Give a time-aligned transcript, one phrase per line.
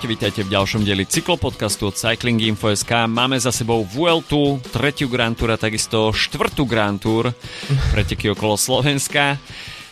[0.00, 3.04] Čaute, vítajte v ďalšom dieli cyklopodcastu od Cycling Info.sk.
[3.04, 7.36] Máme za sebou Vueltu, tretiu Grand Tour a takisto štvrtú Grand Tour,
[7.92, 9.36] preteky okolo Slovenska.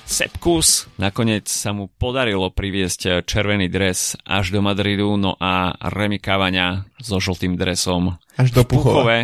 [0.08, 6.88] Sepkus, nakoniec sa mu podarilo priviesť červený dres až do Madridu, no a Remy Kavania
[7.04, 9.02] so žltým dresom až do Puchova.
[9.02, 9.18] Puchove,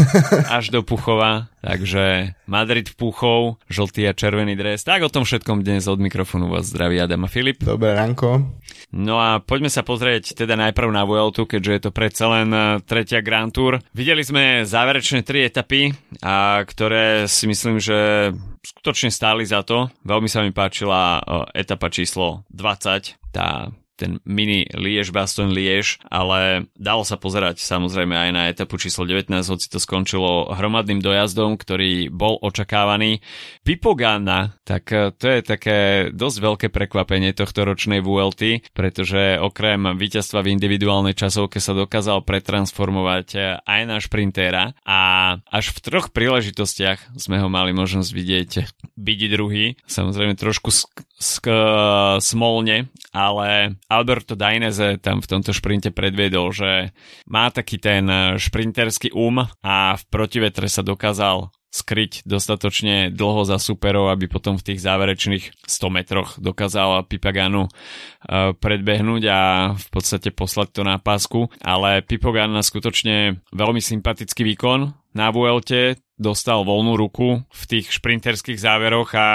[0.56, 1.52] až do Puchova.
[1.60, 4.80] Takže Madrid Puchov, žltý a červený dres.
[4.84, 7.60] Tak o tom všetkom dnes od mikrofónu vás zdraví Adam a Filip.
[7.60, 8.56] Dobré ranko.
[8.96, 12.80] No a poďme sa pozrieť teda najprv na Vueltu, keďže je to predsa len e,
[12.84, 13.84] tretia Grand Tour.
[13.92, 15.92] Videli sme záverečné tri etapy,
[16.24, 18.32] a ktoré si myslím, že
[18.64, 19.92] skutočne stáli za to.
[20.08, 26.66] Veľmi sa mi páčila e, etapa číslo 20, tá ten mini Liež Baston Liež, ale
[26.74, 32.10] dalo sa pozerať samozrejme aj na etapu číslo 19, hoci to skončilo hromadným dojazdom, ktorý
[32.10, 33.22] bol očakávaný.
[33.62, 35.78] Pipogana, tak eh, to je také
[36.10, 43.28] dosť veľké prekvapenie tohto ročnej VLT, pretože okrem víťazstva v individuálnej časovke sa dokázal pretransformovať
[43.38, 45.00] eh, aj na šprintéra a
[45.48, 48.50] až v troch príležitostiach sme ho mali možnosť vidieť
[48.94, 49.74] byť druhý.
[49.86, 56.96] Samozrejme trošku sk- sk- smolne, ale Alberto Dainese tam v tomto šprinte predviedol, že
[57.28, 64.14] má taký ten šprinterský um a v protivetre sa dokázal skryť dostatočne dlho za superov,
[64.14, 69.40] aby potom v tých záverečných 100 metroch dokázal Pipaganu uh, predbehnúť a
[69.74, 71.50] v podstate poslať to na pásku.
[71.58, 79.10] Ale Pipogan skutočne veľmi sympatický výkon na Vuelte, dostal voľnú ruku v tých šprinterských záveroch
[79.18, 79.28] a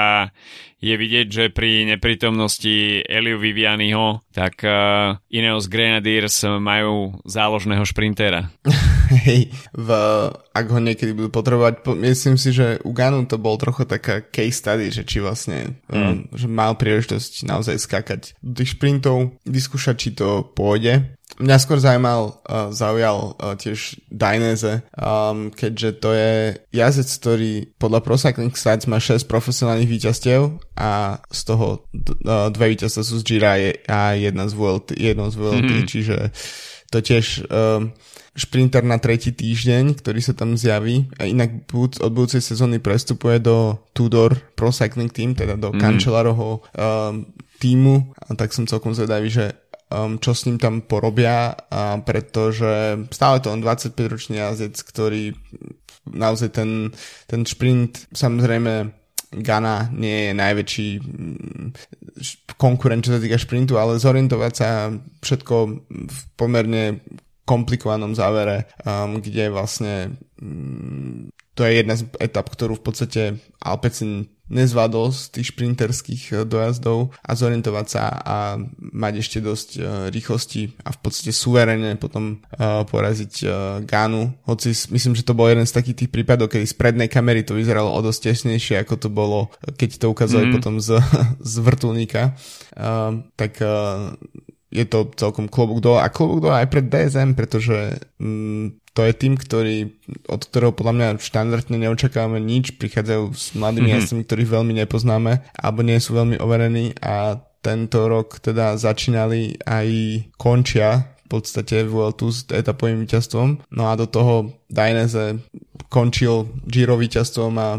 [0.80, 8.47] je vidieť, že pri neprítomnosti Eliu Vivianiho tak uh, Ineos Grenadiers majú záložného šprintera.
[9.27, 9.89] Hej, v,
[10.31, 14.23] ak ho niekedy budú potrebovať, po, myslím si, že u Ganu to bol trochu taká
[14.23, 15.95] case study, že či vlastne mm.
[15.97, 21.78] um, že mal príležitosť naozaj skakať do tých šprintov, vyskúšať, či to pôjde Mňa skôr
[21.78, 26.34] zaujímal, uh, zaujal uh, tiež Dainese, um, keďže to je
[26.73, 31.86] jazdec, ktorý podľa Pro Cycling Stats má 6 profesionálnych víťazstiev a z toho
[32.26, 33.56] uh, dve víťazstva sú z Gira
[33.88, 35.88] a jedna z VLT, jedno z VLT mm-hmm.
[35.88, 36.17] čiže
[36.90, 37.94] to tiež um,
[38.34, 43.38] šprinter na tretí týždeň, ktorý sa tam zjaví a inak bud- od budúcej sezóny prestupuje
[43.38, 45.80] do Tudor Pro Cycling Team, teda do mm.
[45.80, 47.30] Cancellaroho um,
[47.60, 49.54] týmu a tak som celkom zvedavý, že
[49.89, 55.33] um, čo s ním tam porobia, uh, pretože stále to on 25-ročný jazdec, ktorý
[56.10, 56.94] naozaj ten,
[57.30, 58.95] ten šprint samozrejme
[59.30, 61.66] Gana nie je najväčší mm,
[62.58, 64.89] konkurent, čo sa týka šprintu, ale zorientovať sa
[65.22, 65.55] všetko
[65.86, 67.05] v pomerne
[67.45, 73.22] komplikovanom závere, um, kde vlastne um, to je jedna z etap, ktorú v podstate
[73.61, 78.37] Alpecin nezvládol z tých šprinterských eh, dojazdov a zorientovať sa a
[78.80, 83.45] mať ešte dosť uh, rýchlosti a v podstate suverene potom uh, poraziť
[83.86, 84.33] Gánu.
[84.43, 87.54] Hoci myslím, že to bol jeden z takých tých prípadov, kedy z prednej kamery to
[87.54, 90.54] vyzeralo o dosť tesnejšie, ako to bolo, keď to ukázali mm.
[90.58, 90.99] potom z,
[91.52, 92.33] z vrtulníka.
[93.36, 93.54] Tak
[94.69, 99.13] je to celkom klobúk dole a klobúk dole aj pred DSM, pretože mm, to je
[99.13, 99.77] tým, ktorý,
[100.30, 104.02] od ktorého podľa mňa štandardne neočakávame nič, prichádzajú s mladými mm-hmm.
[104.02, 109.87] jazdcami, ktorých veľmi nepoznáme alebo nie sú veľmi overení a tento rok teda začínali aj
[110.39, 113.69] končia v podstate Vueltu s etapovým víťazstvom.
[113.69, 115.45] No a do toho Dainese
[115.91, 117.69] končil Giro víťazstvom a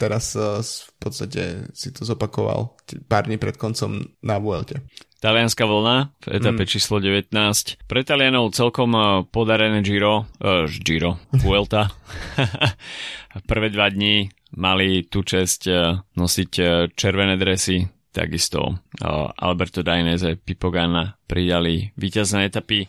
[0.00, 2.72] teraz uh, v podstate si to zopakoval
[3.04, 4.80] pár dní pred koncom na Vuelte.
[5.24, 6.68] Talianská vlna v etape mm.
[6.68, 7.32] číslo 19.
[7.88, 11.88] Pre Talianov celkom eh, podarené Giro, uh, Giro, Vuelta.
[13.48, 14.28] Prvé dva dní
[14.60, 16.50] mali tú čest uh, nosiť
[16.92, 18.84] červené dresy, takisto
[19.40, 22.86] Alberto Dainese, Pipogana pridali víťazné etapy.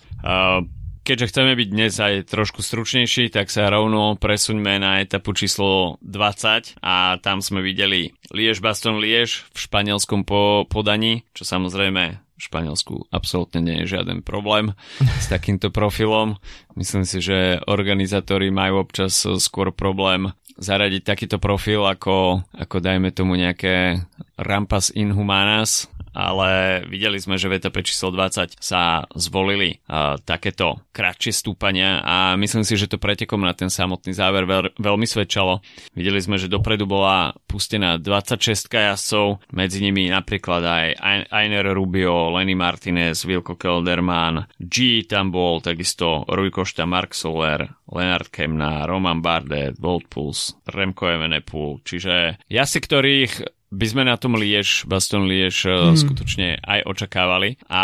[1.06, 6.82] Keďže chceme byť dnes aj trošku stručnejší, tak sa rovno presuňme na etapu číslo 20
[6.82, 13.08] a tam sme videli Liež Baston Liež v španielskom po- podaní, čo samozrejme v Španielsku
[13.16, 16.36] absolútne nie je žiaden problém s takýmto profilom.
[16.76, 23.36] Myslím si, že organizátori majú občas skôr problém zaradiť takýto profil ako, ako dajme tomu
[23.40, 24.04] nejaké
[24.36, 31.36] Rampas Inhumanas ale videli sme, že v etape číslo 20 sa zvolili uh, takéto kratšie
[31.36, 35.60] stúpania a myslím si, že to pretekom na ten samotný záver veľ, veľmi svedčalo.
[35.92, 40.88] Videli sme, že dopredu bola pustená 26 jazdcov, medzi nimi napríklad aj
[41.36, 48.32] Ainer Rubio, Lenny Martinez, Wilko Kelderman, G tam bol, takisto Rui Košta, Mark Soler, Leonard
[48.32, 53.34] Kemna, Roman Bardet, Volt Puls, Remco Evenepoel, čiže jazdci, ktorých
[53.72, 55.98] by sme na tom Liež, Baston Liež hmm.
[55.98, 57.84] skutočne aj očakávali a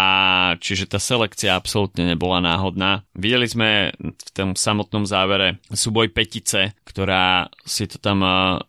[0.62, 3.04] čiže tá selekcia absolútne nebola náhodná.
[3.18, 8.24] Videli sme v tom samotnom závere súboj petice, ktorá si to tam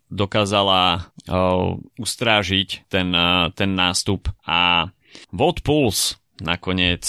[0.09, 1.13] dokázala
[2.01, 3.15] ustrážiť ten,
[3.55, 4.91] ten nástup a
[5.31, 7.07] Vote Pulse nakoniec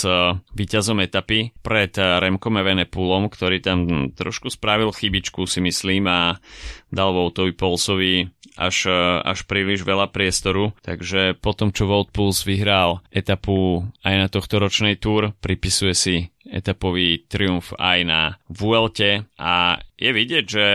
[0.53, 3.79] víťazom etapy pred Remkom Evenepulom, ktorý tam
[4.13, 6.37] trošku spravil chybičku si myslím a
[6.93, 8.29] dal Voutovi Pulsovi
[8.59, 8.89] až,
[9.23, 14.99] až príliš veľa priestoru, takže potom čo Volt Puls vyhral etapu aj na tohto ročnej
[14.99, 16.15] túr, pripisuje si
[16.53, 18.21] etapový triumf aj na
[18.51, 20.65] Vuelte a je vidieť, že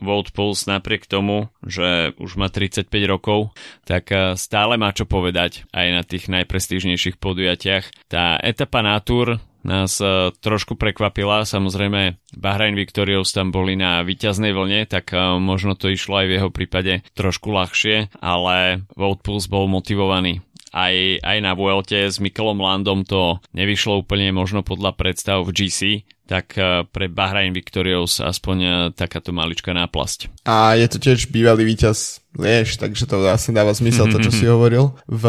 [0.00, 3.52] Wout Puls napriek tomu, že už má 35 rokov,
[3.84, 8.08] tak eh, stále má čo povedať aj na tých najprestížnejších podujatiach.
[8.08, 9.38] Tá etapa na Tour
[9.68, 11.44] nás uh, trošku prekvapila.
[11.44, 16.34] Samozrejme, Bahrain Victorious tam boli na výťaznej vlne, tak uh, možno to išlo aj v
[16.40, 20.40] jeho prípade trošku ľahšie, ale Wout Puls bol motivovaný
[20.72, 25.80] aj, aj na Vuelte s Mikelom Landom to nevyšlo úplne možno podľa predstav v GC,
[26.28, 30.44] tak eh, pre Bahrain Victorious aspoň takáto maličká náplasť.
[30.44, 34.44] A je to tiež bývalý víťaz Lieš, takže to asi dáva zmysel to, čo si
[34.52, 34.92] hovoril.
[35.08, 35.24] V,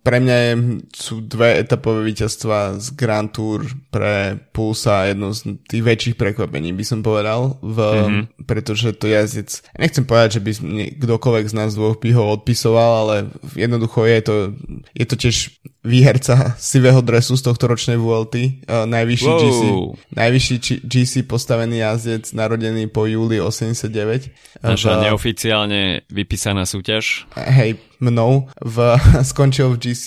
[0.00, 0.52] pre mňa je,
[0.96, 6.84] sú dve etapové víťazstva z Grand Tour pre Pulsa jedno z tých väčších prekvapení, by
[6.88, 8.22] som povedal, v, mm-hmm.
[8.48, 10.50] pretože to jazdec, nechcem povedať, že by
[10.96, 13.16] kdokoľvek z nás dvoch by ho odpisoval, ale
[13.52, 14.34] jednoducho je to,
[14.96, 15.36] je to tiež
[15.84, 18.34] výherca sivého dresu z tohto ročnej VLT,
[18.66, 19.40] uh, najvyšší, wow.
[19.40, 19.62] GC,
[20.16, 24.64] najvyšší GC postavený jazdec, narodený po júli 89.
[24.64, 26.08] Naša v, neoficiálne
[26.38, 27.26] vypísaná súťaž.
[27.34, 28.94] Hej, mnou v,
[29.34, 30.06] skončil v GC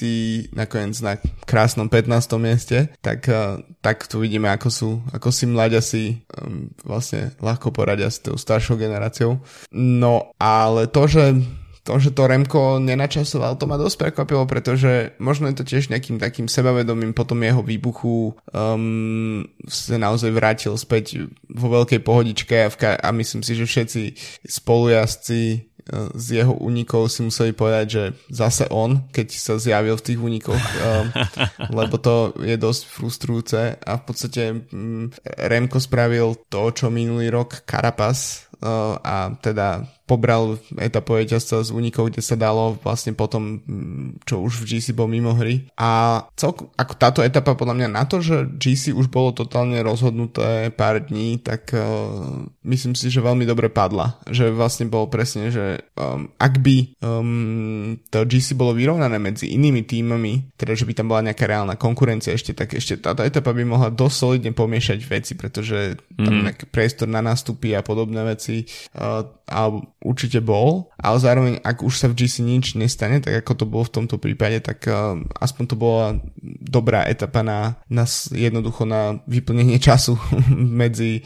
[0.55, 2.07] nakoniec na krásnom 15.
[2.39, 8.07] mieste, tak, uh, tak tu vidíme, ako sú, ako si mladiasi um, vlastne ľahko poradia
[8.07, 9.43] s tou staršou generáciou.
[9.75, 11.35] No, ale to, že
[11.81, 16.21] to, že to Remko nenačasoval, to ma dosť prekvapilo, pretože možno je to tiež nejakým
[16.21, 23.01] takým sebavedomým potom jeho výbuchu um, sa naozaj vrátil späť vo veľkej pohodičke a, vka-
[23.01, 24.01] a myslím si, že všetci
[24.45, 25.70] spolujazci
[26.15, 30.59] z jeho únikov si museli povedať, že zase on, keď sa zjavil v tých únikoch,
[30.59, 31.07] um,
[31.79, 33.61] lebo to je dosť frustrujúce.
[33.81, 34.43] A v podstate
[34.73, 41.69] um, Remko spravil to, čo minulý rok Karapas uh, a teda pobral etapové ťažca z
[41.71, 45.69] únikov, kde sa dalo vlastne potom, mm, čo už v GC bol mimo hry.
[45.79, 50.73] A celko, ako táto etapa podľa mňa na to, že GC už bolo totálne rozhodnuté
[50.75, 54.19] pár dní, tak uh, myslím si, že veľmi dobre padla.
[54.27, 59.87] Že vlastne bolo presne, že um, ak by um, to GC bolo vyrovnané medzi inými
[59.87, 63.63] týmami, teda že by tam bola nejaká reálna konkurencia ešte, tak ešte táto etapa by
[63.63, 66.43] mohla dosť solidne pomiešať veci, pretože tam mm.
[66.51, 71.93] nejaký priestor na nástupy a podobné veci uh, alebo určite bol, ale zároveň ak už
[71.93, 75.63] sa v GC nič nestane, tak ako to bolo v tomto prípade, tak uh, aspoň
[75.69, 78.03] to bola dobrá etapa na, na
[78.33, 80.17] jednoducho na vyplnenie času
[80.51, 81.21] medzi,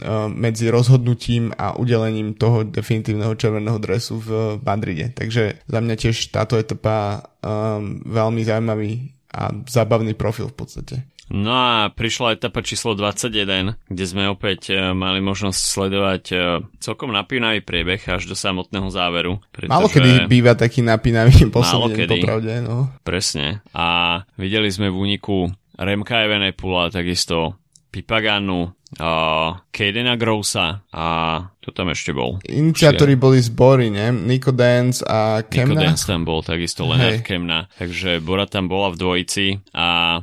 [0.00, 5.12] uh, medzi rozhodnutím a udelením toho definitívneho červeného dresu v Madride.
[5.12, 10.96] Takže za mňa tiež táto etapa um, veľmi zaujímavý a zábavný profil v podstate.
[11.32, 17.16] No a prišla etapa číslo 21, kde sme opäť uh, mali možnosť sledovať uh, celkom
[17.16, 19.40] napínavý priebeh až do samotného záveru.
[19.48, 19.72] Pretože...
[19.72, 22.60] Málo kedy býva taký napínavý posledný popravde.
[22.60, 22.92] No.
[23.00, 23.64] Presne.
[23.72, 25.48] A videli sme v úniku
[25.80, 27.56] Remka Evenepula, takisto
[27.88, 31.06] Pipaganu, uh, Kadena Grossa a
[31.62, 32.42] to tam ešte bol.
[32.44, 34.10] Iniciatóri boli zbory, ne?
[34.12, 35.78] Nico Dance a Kemna?
[35.78, 37.70] Nico Dance tam bol, takisto Leonard Kemna.
[37.78, 40.18] Takže Bora tam bola v dvojici a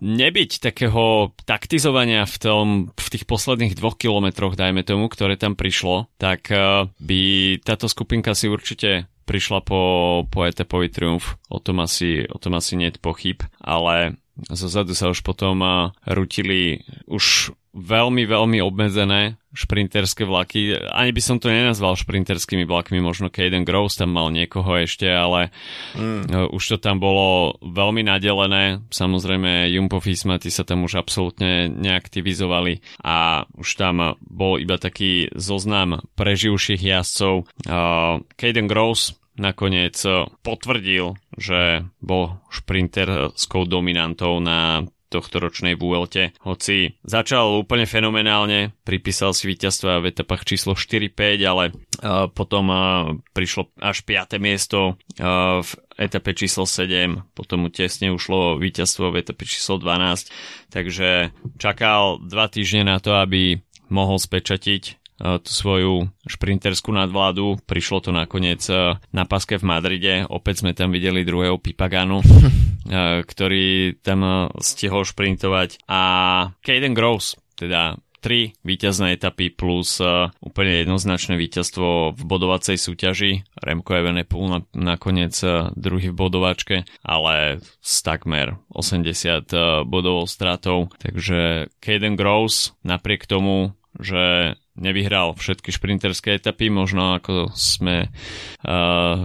[0.00, 6.08] nebyť takého taktizovania v, tom, v tých posledných dvoch kilometroch, dajme tomu, ktoré tam prišlo,
[6.16, 7.20] tak uh, by
[7.62, 9.80] táto skupinka si určite prišla po,
[10.26, 11.38] po etapový triumf.
[11.46, 14.18] O tom asi, o tom asi nie je pochyb, ale
[14.50, 20.78] zozadu sa už potom uh, rutili už veľmi, veľmi obmedzené šprinterské vlaky.
[20.90, 25.50] Ani by som to nenazval šprinterskými vlakmi, možno Caden Gross tam mal niekoho ešte, ale
[25.98, 26.54] mm.
[26.54, 28.82] už to tam bolo veľmi nadelené.
[28.90, 36.02] Samozrejme Jumbo Visma, sa tam už absolútne neaktivizovali a už tam bol iba taký zoznam
[36.14, 37.46] preživších jazdcov.
[37.66, 39.96] Uh, Caden Gross nakoniec
[40.44, 46.30] potvrdil, že bol šprinterskou dominantou na tohto ročnej Vuelte.
[46.46, 52.78] Hoci začal úplne fenomenálne, pripísal si víťazstva v etapách číslo 4-5, ale uh, potom uh,
[53.34, 54.38] prišlo až 5.
[54.38, 60.30] miesto uh, v etape číslo 7, potom mu tesne ušlo víťazstvo v etape číslo 12,
[60.70, 67.60] takže čakal dva týždne na to, aby mohol spečatiť tú svoju šprinterskú nadvládu.
[67.68, 68.64] Prišlo to nakoniec
[69.12, 70.14] na paske v Madride.
[70.24, 72.24] Opäť sme tam videli druhého Pipaganu,
[73.30, 75.84] ktorý tam stihol šprintovať.
[75.92, 76.00] A
[76.64, 83.32] Caden Gross, teda tri víťazné etapy plus uh, úplne jednoznačné víťazstvo v bodovacej súťaži.
[83.56, 90.92] Remco Evenepoel na, nakoniec uh, druhý v bodovačke, ale s takmer 80 uh, bodovou stratou.
[91.00, 98.08] Takže Caden Gross napriek tomu, že nevyhral všetky šprinterské etapy, možno ako sme
[98.64, 99.22] uh,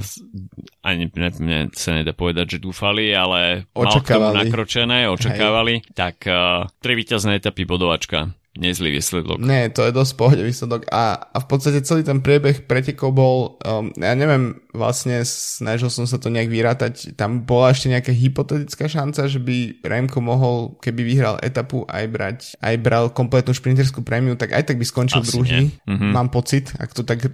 [0.84, 4.36] ani ne, ne, sa nedá povedať, že dúfali, ale očakávali.
[4.46, 5.96] nakročené, očakávali, Hej.
[5.96, 9.40] tak uh, tri víťazné etapy bodovačka nezlý výsledok.
[9.44, 13.60] Nie, to je dosť pohode výsledok a, a v podstate celý ten priebeh pretekov bol,
[13.68, 18.88] um, ja neviem, vlastne snažil som sa to nejak vyrátať, tam bola ešte nejaká hypotetická
[18.88, 24.39] šanca, že by Remko mohol, keby vyhral etapu, aj brať, aj bral kompletnú šprinterskú prémiu,
[24.39, 26.12] tak aj tak by skončil Asi druhý, mm-hmm.
[26.15, 27.27] mám pocit, ak to tak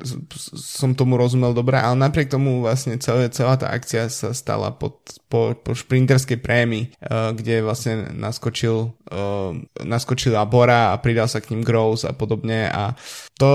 [0.57, 4.97] som tomu rozumel dobre, ale napriek tomu vlastne celé, celá tá akcia sa stala pod,
[5.29, 9.53] po, po šprinterskej prémii, uh, kde vlastne naskočil, uh,
[9.85, 12.95] naskočil Bora a pri pridal sa k ním Gross a podobne a
[13.41, 13.51] to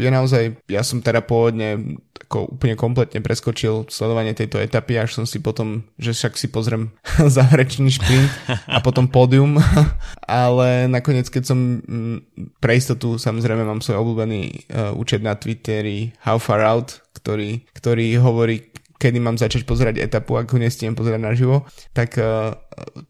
[0.00, 5.28] je naozaj, ja som teda pôvodne ako úplne kompletne preskočil sledovanie tejto etapy, až som
[5.28, 6.88] si potom, že však si pozriem
[7.36, 8.32] záverečný šprint
[8.64, 9.60] a potom pódium,
[10.24, 12.18] ale nakoniec, keď som mm,
[12.64, 18.16] pre istotu, samozrejme mám svoj obľúbený uh, účet na Twitteri How Far Out, ktorý, ktorý
[18.16, 18.72] hovorí,
[19.06, 21.62] kedy mám začať pozerať etapu, ak ho nestiem pozerať naživo,
[21.94, 22.58] tak uh,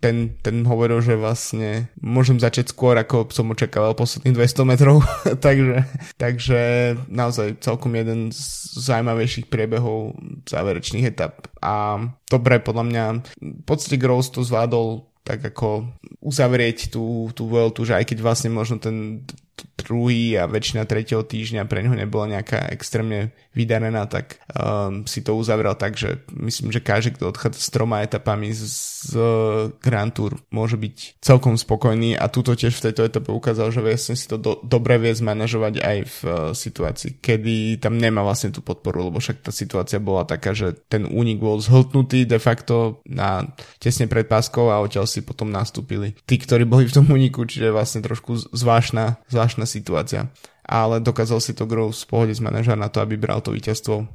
[0.04, 5.00] ten, ten hovoril, že vlastne môžem začať skôr, ako som očakával posledných 200 metrov,
[5.46, 5.88] takže,
[6.20, 6.60] takže
[7.08, 8.44] naozaj celkom jeden z
[8.76, 10.12] zaujímavejších priebehov
[10.44, 11.48] záverečných etap.
[11.64, 11.96] A
[12.28, 13.04] dobre, podľa mňa
[13.40, 15.90] v podstate Gross to zvládol tak ako
[16.22, 19.26] uzavrieť tú, tú Vueltu, že aj keď vlastne možno ten
[19.76, 25.32] druhý a väčšina tretieho týždňa pre neho nebola nejaká extrémne vydarená, tak um, si to
[25.32, 28.62] uzavrel tak, že myslím, že každý, kto odchádza s troma etapami z,
[29.08, 29.14] z
[29.80, 32.20] Grand Tour, môže byť celkom spokojný.
[32.20, 35.74] A túto tiež v tejto etape ukázal, že vlastne si to do, dobre vie zmanažovať
[35.80, 40.28] aj v uh, situácii, kedy tam nemá vlastne tú podporu, lebo však tá situácia bola
[40.28, 43.48] taká, že ten únik bol zhltnutý de facto na
[43.80, 47.72] tesne pred páskou a odtiaľ si potom nastúpili tí, ktorí boli v tom úniku, čiže
[47.72, 50.26] vlastne trošku zvláštna, zvláštna situácia.
[50.66, 54.10] Ale dokázal si to Groves v pohode zmanažať na to, aby bral to víťazstvo.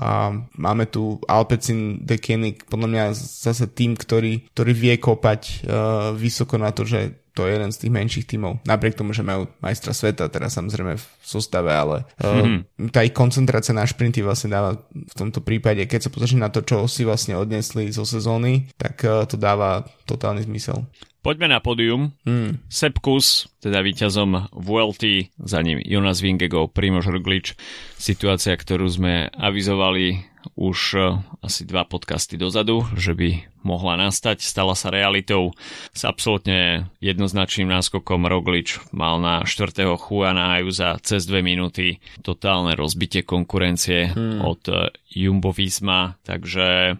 [0.00, 6.16] A máme tu Alpecin de Koenig, podľa mňa zase tým, ktorý, ktorý vie kopať uh,
[6.16, 8.62] vysoko na to, že to je jeden z tých menších tímov.
[8.66, 12.90] Napriek tomu, že majú majstra sveta, teraz samozrejme v zostave, ale mm-hmm.
[12.90, 16.66] tá ich koncentrácia na šprinty vlastne dáva v tomto prípade, keď sa pozrieš na to,
[16.66, 20.86] čo si vlastne odnesli zo sezóny, tak uh, to dáva totálny zmysel.
[21.20, 22.16] Poďme na pódium.
[22.24, 22.64] Mm.
[22.72, 27.52] Sepkus, teda víťazom VLT, za ním Jonas Vingego, Primož Roglič.
[28.00, 31.00] Situácia, ktorú sme avizovali už e,
[31.44, 35.52] asi dva podcasty dozadu, že by mohla nastať, stala sa realitou
[35.92, 39.84] s absolútne jednoznačným náskokom Roglič mal na 4.
[40.00, 44.40] Juana Ajuza cez 2 minúty totálne rozbitie konkurencie hmm.
[44.40, 46.96] od e, Jumbo Visma, takže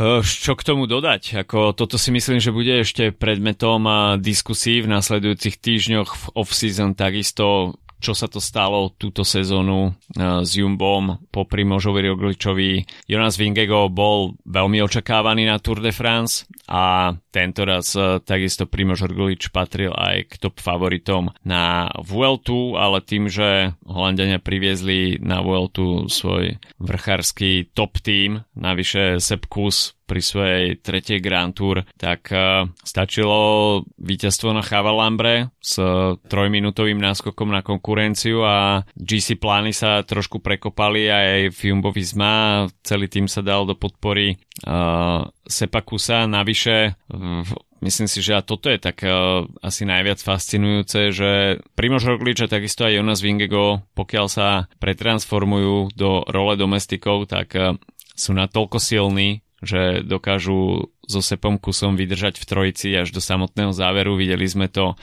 [0.00, 1.44] e, čo k tomu dodať?
[1.44, 3.84] Ako, toto si myslím, že bude ešte predmetom
[4.22, 10.58] diskusí v nasledujúcich týždňoch v off-season takisto čo sa to stalo túto sezónu uh, s
[10.58, 12.82] Jumbom po Primožovi Rogličovi.
[13.06, 19.06] Jonas Vingego bol veľmi očakávaný na Tour de France a tento raz uh, takisto Primož
[19.06, 26.10] Roglič patril aj k top favoritom na Vueltu, ale tým, že Holandiania priviezli na Vueltu
[26.10, 33.80] svoj vrchársky top tým, navyše Sepp Kuss pri svojej tretej Grand Tour, tak uh, stačilo
[33.96, 41.08] víťazstvo na Chavalambre s uh, trojminútovým náskokom na konkurenciu a GC plány sa trošku prekopali
[41.08, 44.36] aj v Jumbo Visma, celý tým sa dal do podpory
[44.68, 47.00] uh, Sepakusa, navyše.
[47.08, 47.48] Uh,
[47.82, 52.46] Myslím si, že a toto je tak uh, asi najviac fascinujúce, že Primož Roglič a
[52.46, 57.74] takisto aj Jonas Vingego, pokiaľ sa pretransformujú do role domestikov, tak uh,
[58.14, 64.14] sú natoľko silní, že dokážu so Sepom Kusom vydržať v trojici až do samotného záveru.
[64.14, 64.94] Videli sme to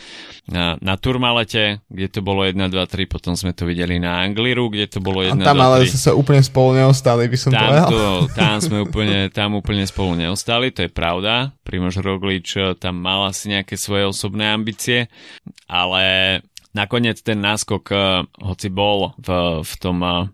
[0.47, 4.71] na, na Turmalete, kde to bolo 1, 2, 3, potom sme to videli na Angliru,
[4.71, 5.47] kde to bolo 1, 2, 3.
[5.47, 7.89] tam ale sa úplne spolu neostali, by som tam povedal.
[7.91, 8.03] To,
[8.39, 11.55] tam sme úplne, tam úplne spolu neostali, to je pravda.
[11.63, 15.11] Primož Roglič eh, tam mal asi nejaké svoje osobné ambície,
[15.67, 16.03] ale
[16.69, 19.29] Nakoniec ten náskok, uh, hoci bol v,
[19.65, 20.27] v tom uh,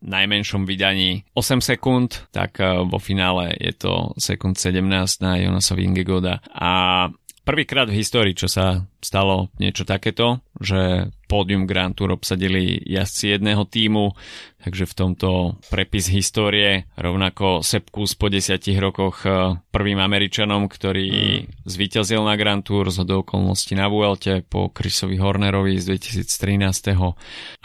[0.00, 4.84] najmenšom vydaní 8 sekúnd, tak vo finále je to sekúnd 17
[5.24, 6.44] na Jonasa Vingegoda.
[6.52, 7.08] A
[7.42, 13.66] prvýkrát v histórii, čo sa stalo niečo takéto, že pódium Grand Tour obsadili jazdci jedného
[13.66, 14.14] týmu,
[14.62, 15.30] takže v tomto
[15.68, 21.66] prepis histórie, rovnako Sepkus po desiatich rokoch e, prvým Američanom, ktorý mm.
[21.66, 26.94] zvíťazil na Grand Tour z okolností na Vuelte po Chrisovi Hornerovi z 2013.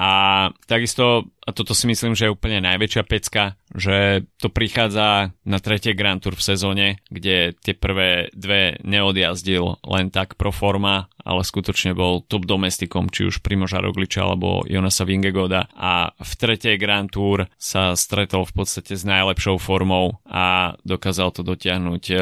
[0.01, 0.09] A
[0.65, 5.95] takisto a toto si myslím, že je úplne najväčšia pecka, že to prichádza na tretie
[5.95, 11.95] Grand Tour v sezóne, kde tie prvé dve neodjazdil len tak pro forma, ale skutočne
[11.95, 17.51] bol top domestikom, či už Primoža Rogliča alebo Jonasa Vingegoda a v tretej Grand Tour
[17.59, 22.15] sa stretol v podstate s najlepšou formou a dokázal to dotiahnuť e,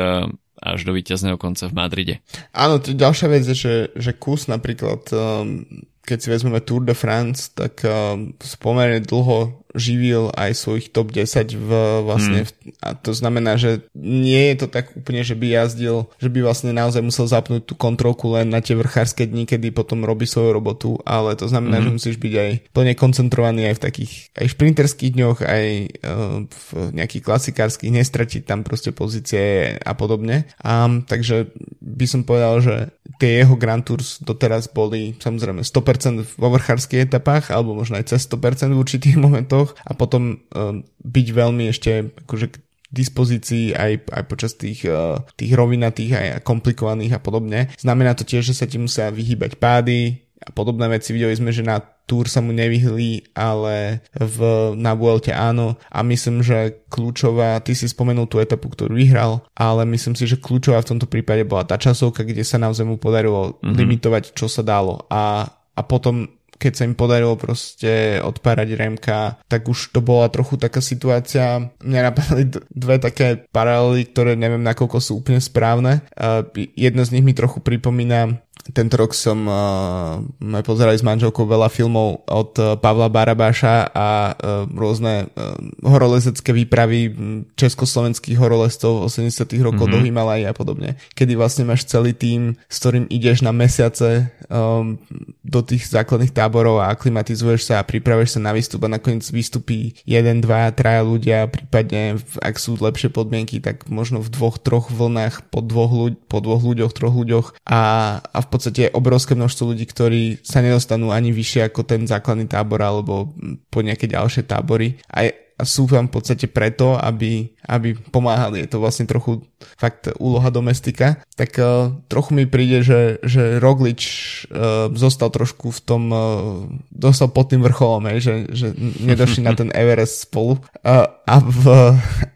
[0.65, 2.15] až do víťazného konca v Madride.
[2.49, 6.93] Áno, to ďalšia vec je, že, že kus napríklad um keď si vezmeme Tour de
[6.93, 8.13] France, tak uh,
[8.61, 11.69] pomerne dlho živil aj svojich top 10 v
[12.01, 12.81] vlastne, mm.
[12.81, 16.71] a to znamená, že nie je to tak úplne, že by jazdil, že by vlastne
[16.71, 20.97] naozaj musel zapnúť tú kontrolku len na tie vrchárske dni, kedy potom robí svoju robotu,
[21.03, 21.83] ale to znamená, mm.
[21.83, 25.65] že musíš byť aj plne koncentrovaný aj v takých aj šprinterských dňoch, aj
[26.01, 30.47] uh, v nejakých klasikárskych, nestratiť tam proste pozície a podobne.
[30.63, 31.51] A, takže
[31.83, 32.75] by som povedal, že
[33.19, 38.27] tie jeho Grand Tours doteraz boli samozrejme 100% vo vrchárskych etapách, alebo možno aj cez
[38.27, 41.91] 100% v určitých momentoch zápasoch a potom uh, byť veľmi ešte
[42.25, 42.55] akože k
[42.95, 47.73] dispozícii aj, aj počas tých, uh, tých rovinatých aj komplikovaných a podobne.
[47.81, 51.11] Znamená to tiež, že sa ti musia vyhýbať pády a podobné veci.
[51.11, 54.37] Videli sme, že na Tour sa mu nevyhli, ale v,
[54.77, 59.89] na Vuelte áno a myslím, že kľúčová, ty si spomenul tú etapu, ktorú vyhral, ale
[59.89, 63.57] myslím si, že kľúčová v tomto prípade bola tá časovka, kde sa naozaj mu podarilo
[63.57, 63.73] mm-hmm.
[63.73, 66.29] limitovať, čo sa dalo a, a potom
[66.65, 71.69] keď sa im podarilo proste odpárať Remka, tak už to bola trochu taká situácia.
[71.85, 76.01] Mňa napadli dve také paralely, ktoré neviem nakoľko sú úplne správne.
[76.17, 76.41] Uh,
[76.73, 78.41] jedno z nich mi trochu pripomína
[78.73, 84.65] tento rok som uh, pozerali s manželkou veľa filmov od uh, Pavla Barabáša a uh,
[84.73, 85.53] rôzne uh,
[85.85, 87.13] horolezecké výpravy
[87.53, 89.93] československých horolezcov 80 rokov mm-hmm.
[89.93, 90.97] do Himalají a podobne.
[91.13, 94.97] Kedy vlastne máš celý tým, s ktorým ideš na mesiace um,
[95.45, 99.93] do tých základných táborov a aklimatizuješ sa a pripravuješ sa na výstup a nakoniec vystupí
[100.09, 105.53] jeden, dva, traja ľudia, prípadne ak sú lepšie podmienky, tak možno v dvoch, troch vlnách
[105.53, 107.81] po dvoch, ľuď, po dvoch ľuďoch, troch ľuďoch a,
[108.25, 112.79] a v podstate obrovské množstvo ľudí, ktorí sa nedostanú ani vyššie ako ten základný tábor
[112.81, 113.35] alebo
[113.69, 114.97] po nejaké ďalšie tábory.
[115.11, 115.29] A,
[115.63, 118.67] sú tam v podstate preto, aby, aby pomáhali.
[118.67, 119.39] Je to vlastne trochu
[119.79, 121.23] fakt úloha domestika.
[121.39, 124.03] Tak uh, trochu mi príde, že, že Roglič
[124.51, 128.67] uh, zostal trošku v tom, uh, dostal pod tým vrcholom, hej, že, že
[128.99, 130.59] nedošli na ten Everest spolu.
[130.83, 131.63] Uh, a v,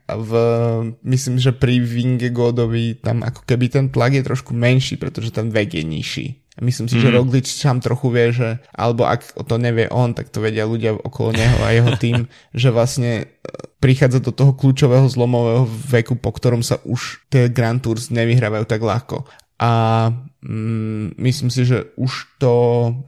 [0.07, 0.31] v,
[1.03, 5.75] myslím, že pri Vingegodovi tam ako keby ten tlak je trošku menší, pretože ten vek
[5.75, 6.27] je nižší.
[6.59, 7.01] Myslím si, mm.
[7.01, 7.15] že mhm.
[7.15, 11.31] Roglič sám trochu vie, že, alebo ak to nevie on, tak to vedia ľudia okolo
[11.31, 12.27] neho a jeho tým,
[12.61, 13.25] že vlastne e,
[13.79, 18.83] prichádza do toho kľúčového zlomového veku, po ktorom sa už tie Grand Tours nevyhrávajú tak
[18.83, 19.23] ľahko.
[19.59, 19.71] A
[20.43, 22.55] mm, myslím si, že už to,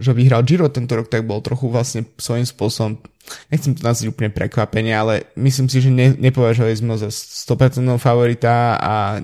[0.03, 2.99] že vyhral Giro tento rok, tak bol trochu vlastne svojím spôsobom
[3.49, 7.83] nechcem to nazvať úplne prekvapenie, ale myslím si, že ne, nepovažovali sme ho za 100%
[8.01, 9.19] favorita a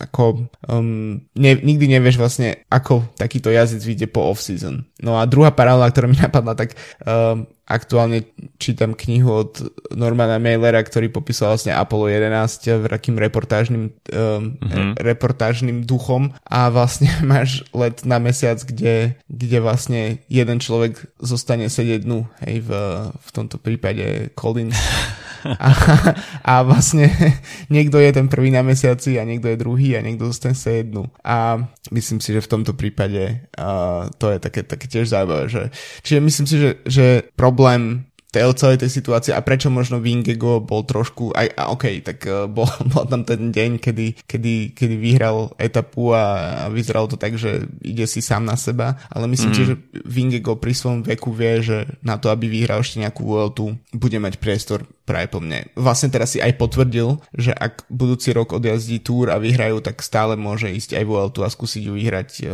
[0.00, 4.86] ako um, ne, nikdy nevieš vlastne, ako takýto jazdec vyjde po off-season.
[5.02, 8.28] No a druhá paralela, ktorá mi napadla, tak um, aktuálne
[8.60, 9.52] čítam knihu od
[9.96, 15.00] Normana Mailera, ktorý popísal vlastne Apollo 11 v takým reportážnym, um, mm-hmm.
[15.00, 22.04] reportážnym duchom a vlastne máš let na mesiac, kde, kde vlastne jeden človek zostane sedieť
[22.04, 22.70] dnu, hej, v,
[23.20, 24.76] v tomto prípade Collins.
[25.44, 25.68] A,
[26.40, 27.12] a vlastne
[27.68, 31.04] niekto je ten prvý na mesiaci a niekto je druhý a niekto zostane sa jednu.
[31.20, 31.60] A
[31.92, 35.52] myslím si, že v tomto prípade uh, to je také, také tiež zaujímavé.
[35.52, 35.62] Že,
[36.00, 40.82] čiže myslím si, že, že problém tej, celej tej situácie a prečo možno Vingego bol
[40.82, 45.54] trošku, aj, a OK, tak uh, bol, bol tam ten deň, kedy, kedy, kedy vyhral
[45.54, 49.56] etapu a, a vyzeralo to tak, že ide si sám na seba, ale myslím mm.
[49.56, 53.78] si, že Vingego pri svojom veku vie, že na to, aby vyhral ešte nejakú Vueltu,
[53.94, 55.68] bude mať priestor práve po mne.
[55.76, 60.34] Vlastne teraz si aj potvrdil, že ak budúci rok odjazdí túr a vyhrajú, tak stále
[60.34, 62.28] môže ísť aj Vueltu a skúsiť ju vyhrať.
[62.40, 62.44] E,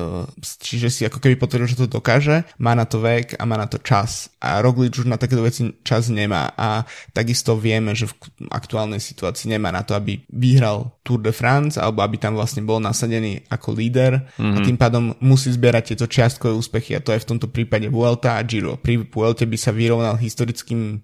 [0.43, 3.71] čiže si ako keby potvrdil, že to dokáže, má na to vek a má na
[3.71, 4.35] to čas.
[4.43, 8.15] A Roglič už na takéto veci čas nemá a takisto vieme, že v
[8.51, 12.79] aktuálnej situácii nemá na to, aby vyhral Tour de France alebo aby tam vlastne bol
[12.79, 14.55] nasadený ako líder mm-hmm.
[14.55, 14.67] a mhm.
[14.67, 18.43] tým pádom musí zbierať tieto čiastkové úspechy a to je v tomto prípade Vuelta a
[18.47, 18.79] Giro.
[18.79, 21.03] Pri Vuelte by sa vyrovnal historickým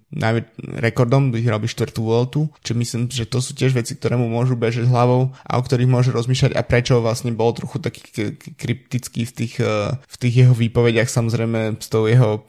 [0.79, 4.55] rekordom vyhral by štvrtú Vueltu, či myslím, že to sú tiež veci, ktoré mu môžu
[4.55, 8.01] bežať hlavou a o ktorých môže rozmýšľať a prečo vlastne bol trochu taký
[8.55, 12.43] kryptický v tých, eh, v tých jeho výpovediach, samozrejme s tou jeho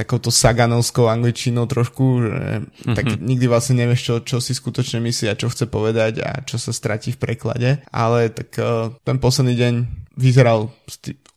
[0.00, 2.96] takouto saganovskou angličinou trošku, že mm-hmm.
[2.96, 6.56] tak nikdy vlastne nevieš, čo, čo si skutočne myslí a čo chce povedať a čo
[6.56, 9.74] sa stratí v preklade, ale tak uh, ten posledný deň
[10.16, 10.72] vyzeral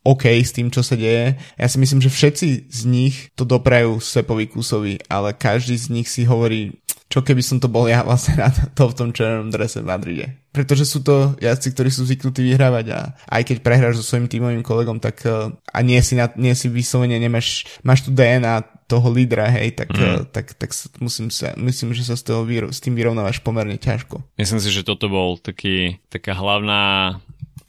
[0.04, 1.40] OK s tým, čo sa deje.
[1.56, 6.12] Ja si myslím, že všetci z nich to doprajú Sepovi Kusovi, ale každý z nich
[6.12, 6.76] si hovorí,
[7.14, 10.26] čo keby som to bol ja vlastne na to v tom červenom drese v Madride.
[10.50, 14.66] Pretože sú to jazdci, ktorí sú zvyknutí vyhrávať a aj keď prehráš so svojím tímovým
[14.66, 19.14] kolegom, tak uh, a nie si, na, nie si vyslovene, nemáš, máš tu DNA toho
[19.14, 20.02] lídra, hej, tak, mm.
[20.02, 24.18] uh, tak, tak musím, sa, myslím, že sa z toho, s tým vyrovnávaš pomerne ťažko.
[24.34, 27.14] Myslím si, že toto bol taký, taká hlavná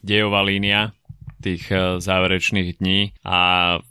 [0.02, 0.90] dejová línia
[1.40, 3.38] tých e, záverečných dní a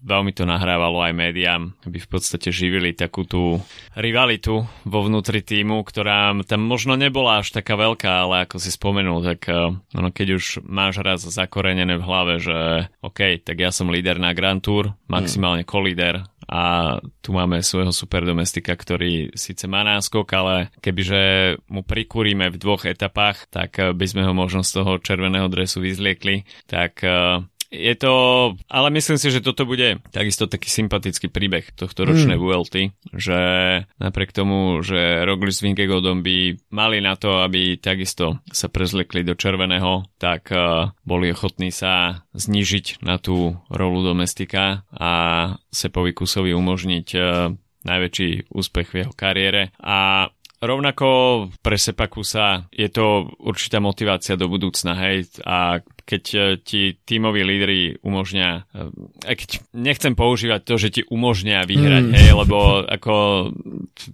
[0.01, 3.62] veľmi to nahrávalo aj médiám, aby v podstate živili takú tú
[3.93, 9.23] rivalitu vo vnútri týmu, ktorá tam možno nebola až taká veľká, ale ako si spomenul,
[9.23, 9.47] tak
[9.93, 14.34] no, keď už máš raz zakorenené v hlave, že OK, tak ja som líder na
[14.34, 21.58] Grand Tour, maximálne kolíder a tu máme svojho superdomestika, ktorý síce má náskok, ale kebyže
[21.69, 26.45] mu prikúrime v dvoch etapách, tak by sme ho možno z toho červeného dresu vyzliekli,
[26.69, 27.41] tak eh,
[27.75, 28.13] je to,
[28.71, 32.41] ale myslím si, že toto bude takisto taký sympatický príbeh tohto ročnej mm.
[32.41, 32.75] VLT,
[33.13, 33.39] že
[33.99, 39.35] napriek tomu, že Roglic s Vingegaardom by mali na to, aby takisto sa prezlekli do
[39.35, 45.11] červeného, tak uh, boli ochotní sa znižiť na tú rolu domestika a
[45.69, 47.51] Sepovi Kusovi umožniť uh,
[47.85, 49.69] najväčší úspech v jeho kariére.
[49.83, 50.27] A
[50.65, 51.07] Rovnako
[51.61, 57.97] pre Sepakusa je to určitá motivácia do budúcna, hej, a keď e, ti tímoví lídry
[58.05, 58.49] umožňa,
[59.25, 62.13] e, keď nechcem používať to, že ti umožňa vyhrať, mm.
[62.13, 63.13] hej, lebo ako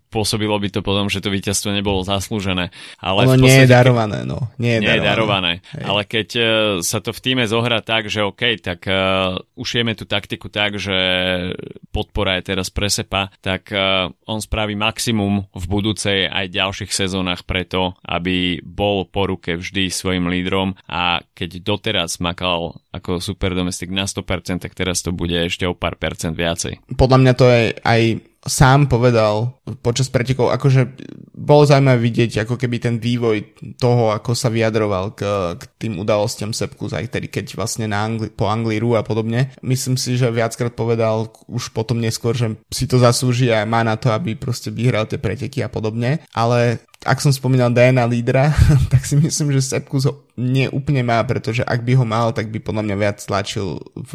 [0.08, 2.71] pôsobilo by to potom, že to víťazstvo nebolo zaslúžené.
[3.04, 4.47] Ale ono nie je darované, no.
[4.56, 5.04] Nie je nie darované.
[5.04, 5.54] Je darované.
[5.84, 6.45] Ale keď uh,
[6.80, 10.95] sa to v týme zohrá tak, že OK, tak uh, ušijeme tú taktiku tak, že
[11.91, 17.99] podpora je teraz presepa, tak uh, on spraví maximum v budúcej aj ďalších sezónach preto,
[18.08, 23.89] aby bol po ruke vždy svojim lídrom a keď do doteraz makal ako super domestik
[23.89, 26.78] na 100%, tak teraz to bude ešte o pár percent viacej.
[26.94, 28.02] Podľa mňa to je aj
[28.41, 29.54] sám povedal
[29.86, 30.98] počas pretekov, akože
[31.38, 35.22] bolo zaujímavé vidieť ako keby ten vývoj toho, ako sa vyjadroval k,
[35.58, 39.54] k tým udalostiam Sepkus, aj tedy keď vlastne na Angli, po Anglíru a podobne.
[39.62, 43.94] Myslím si, že viackrát povedal už potom neskôr, že si to zaslúži a má na
[43.94, 46.26] to, aby proste vyhral tie preteky a podobne.
[46.34, 48.54] Ale ak som spomínal DNA lídra,
[48.94, 52.50] tak si myslím, že Sepkus ho nie úplne má, pretože ak by ho mal, tak
[52.50, 54.14] by podľa mňa viac tlačil v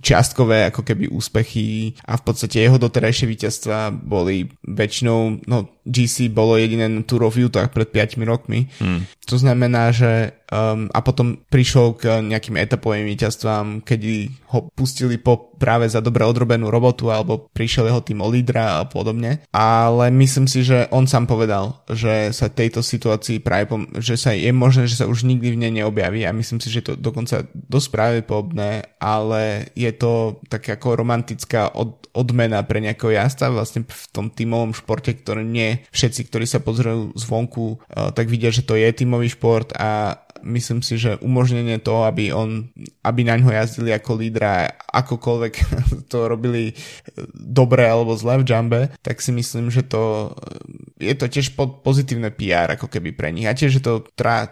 [0.00, 6.58] čiastkové ako keby úspechy a v podstate jeho doterajšie víťazstva boli väčšinou, no GC bolo
[6.58, 8.66] jediné Tour of Utah pred 5 rokmi.
[8.82, 9.06] Hmm.
[9.30, 15.54] To znamená, že um, a potom prišiel k nejakým etapovým víťazstvám, kedy ho pustili po
[15.58, 19.42] práve za dobre odrobenú robotu alebo prišiel jeho tým o lídra a podobne.
[19.50, 24.32] Ale myslím si, že on sám povedal, že sa tejto situácii práve, pom- že sa
[24.32, 26.24] je možné, že sa už nikdy v nej neobjaví.
[26.24, 32.06] A myslím si, že to dokonca dosť pravdepodobné, ale je to tak ako romantická od-
[32.16, 37.12] odmena pre nejakého jazda vlastne v tom tímovom športe, ktorý nie všetci, ktorí sa pozerajú
[37.12, 42.06] zvonku, uh, tak vidia, že to je tímový šport a myslím si, že umožnenie toho,
[42.06, 42.70] aby on,
[43.02, 45.54] aby na ňo jazdili ako lídra, akokoľvek
[46.12, 46.72] to robili
[47.34, 50.32] dobre alebo zle v Jumbe, tak si myslím, že to
[50.96, 51.52] je to tiež
[51.84, 53.44] pozitívne PR ako keby pre nich.
[53.44, 54.48] A tiež, že to trá,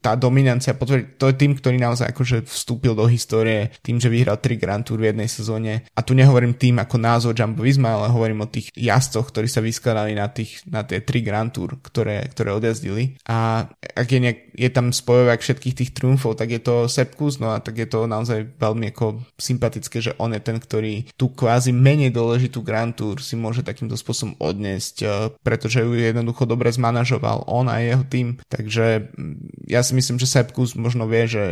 [0.00, 0.72] tá dominancia
[1.20, 4.98] to je tým, ktorý naozaj akože vstúpil do histórie tým, že vyhral 3 Grand Tour
[4.98, 5.84] v jednej sezóne.
[5.92, 9.60] A tu nehovorím tým ako názov Jumbo Visma, ale hovorím o tých jazdcoch, ktorí sa
[9.60, 13.20] vyskladali na, tých, na tie 3 Grand Tour, ktoré, ktoré odjazdili.
[13.28, 17.52] A ak je, nejak, je tam spojovák všetkých tých triumfov, tak je to Sepkus, no
[17.52, 21.76] a tak je to naozaj veľmi ako sympatické, že on je ten, ktorý tú kvázi
[21.76, 25.10] menej dôležitú Grand Tour si môže takýmto spôsobom odniesť, eh,
[25.44, 28.40] pretože ju jednoducho dobre zmanažoval on a jeho tým.
[28.48, 31.44] Takže mm, ja myslím, že Sepkus možno vie, že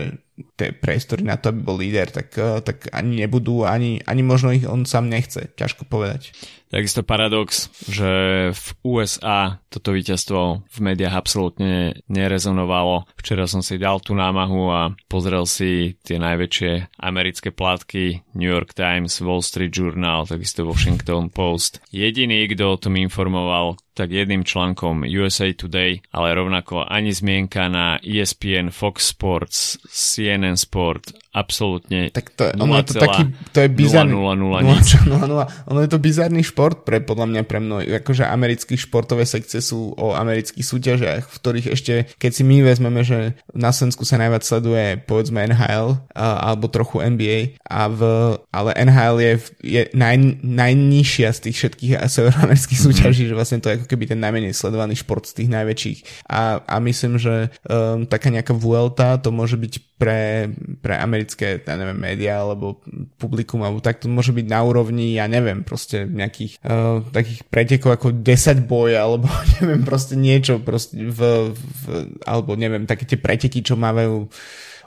[0.54, 4.54] tie priestory na to, aby bol líder, tak, eh, tak ani nebudú, ani, ani možno
[4.54, 5.50] ich on sám nechce.
[5.58, 6.34] Ťažko povedať.
[6.68, 8.12] Takisto paradox, že
[8.52, 13.08] v USA toto víťazstvo v médiách absolútne nerezonovalo.
[13.16, 18.76] Včera som si dal tú námahu a pozrel si tie najväčšie americké plátky New York
[18.76, 21.80] Times, Wall Street Journal, takisto Washington Post.
[21.88, 27.98] Jediný, kto o tom informoval, tak jedným článkom USA Today, ale rovnako ani zmienka na
[27.98, 34.16] ESPN, Fox Sports, CNN Sport, absolútne tak to, ono je to taký, to je bizarný,
[34.16, 34.74] 0, 0, 0,
[35.06, 39.28] 0, 0, ono je to bizarný šport pre, podľa mňa pre mnoho, akože americké športové
[39.28, 44.08] sekcie sú o amerických súťažiach, v ktorých ešte, keď si my vezmeme, že na Slovensku
[44.08, 48.00] sa najviac sleduje povedzme NHL a, alebo trochu NBA, a v,
[48.48, 53.30] ale NHL je, je naj, najnižšia z tých všetkých severoamerických súťaží, mm.
[53.30, 55.98] že vlastne to je ako keby ten najmenej sledovaný šport z tých najväčších.
[56.32, 61.74] A, a myslím, že um, taká nejaká Vuelta to môže byť pre, pre americké, ja
[61.74, 62.78] neviem, médiá alebo
[63.18, 67.98] publikum, alebo tak to môže byť na úrovni, ja neviem, proste nejakých uh, takých pretekov
[67.98, 69.26] ako 10 boj, alebo
[69.58, 71.82] neviem, proste niečo, proste v, v
[72.22, 74.30] alebo neviem, také tie preteky, čo mávajú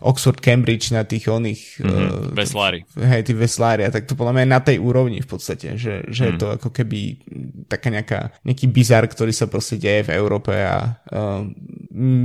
[0.02, 1.62] Oxford, Cambridge na tých oných...
[1.80, 2.84] Mm-hmm, uh, veslári.
[2.98, 3.86] Hej, tí veslári.
[3.86, 6.28] A tak to podľa mňa je na tej úrovni v podstate, že, že mm.
[6.28, 7.22] je to ako keby
[7.70, 11.46] taká nejaká, nejaký bizar, ktorý sa proste deje v Európe a uh,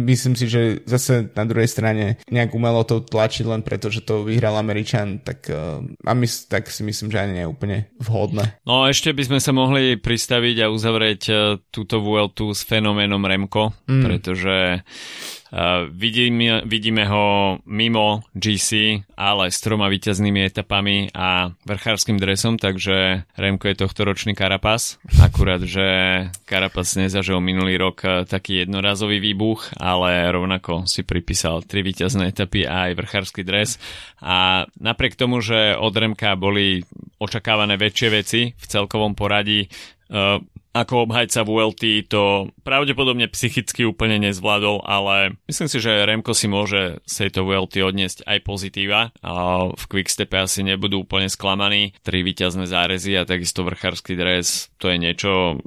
[0.09, 4.25] myslím si, že zase na druhej strane nejak umelo to tlačiť len preto, že to
[4.25, 8.57] vyhral Američan, tak, uh, a my, tak si myslím, že ani nie je úplne vhodné.
[8.65, 13.21] No a ešte by sme sa mohli pristaviť a uzavrieť uh, túto Vueltu s fenoménom
[13.21, 14.03] Remko, mm.
[14.03, 14.81] pretože
[15.95, 23.71] Vidíme, vidíme ho mimo GC, ale s troma víťaznými etapami a vrchárským dresom, takže Remko
[23.71, 24.99] je tohto ročný Karapas.
[25.23, 25.87] Akurát, že
[26.51, 32.67] Karapas nezažil minulý rok uh, taký jednorazový výbuch, ale rovnako si pripísal tri víťazné etapy
[32.67, 33.79] a aj vrchársky dres.
[34.19, 36.83] A napriek tomu, že od Remka boli
[37.23, 39.71] očakávané väčšie veci v celkovom poradí,
[40.11, 40.43] uh,
[40.83, 47.01] ako obhajca VLT to pravdepodobne psychicky úplne nezvládol, ale myslím si, že Remko si môže
[47.09, 49.01] z tejto VLT odniesť aj pozitíva.
[49.25, 49.33] A
[49.73, 51.97] v Quickstepe asi nebudú úplne sklamaní.
[52.05, 55.63] Tri víťazné zárezy a takisto vrchársky dres, to je niečo,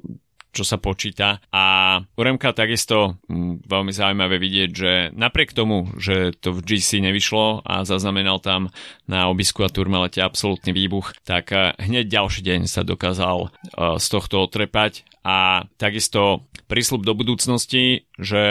[0.49, 1.39] čo sa počíta.
[1.53, 7.05] A u Remka takisto mm, veľmi zaujímavé vidieť, že napriek tomu, že to v GC
[7.05, 8.73] nevyšlo a zaznamenal tam
[9.05, 14.05] na obisku a turmelete absolútny výbuch, tak eh, hneď ďalší deň sa dokázal eh, z
[14.09, 18.43] tohto otrepať a takisto prísľub do budúcnosti, že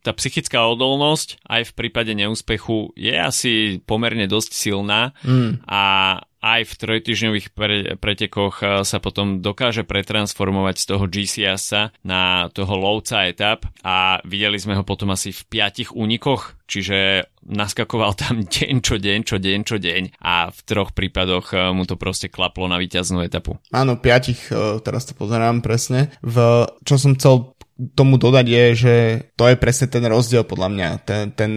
[0.00, 5.66] tá psychická odolnosť aj v prípade neúspechu je asi pomerne dosť silná mm.
[5.66, 5.82] a
[6.42, 11.66] aj v trojtyžňových pre, pretekoch eh, sa potom dokáže pretransformovať z toho GCS
[12.04, 18.14] na toho lovca etap a videli sme ho potom asi v piatich únikoch, čiže naskakoval
[18.18, 21.98] tam deň čo deň, čo deň, čo deň a v troch prípadoch eh, mu to
[21.98, 23.58] proste klaplo na víťaznú etapu.
[23.72, 26.12] Áno, piatich, eh, teraz to pozerám presne.
[26.20, 27.56] V, čo som chcel
[27.92, 28.94] tomu dodať je, že
[29.36, 30.88] to je presne ten rozdiel podľa mňa.
[31.04, 31.52] Ten, ten,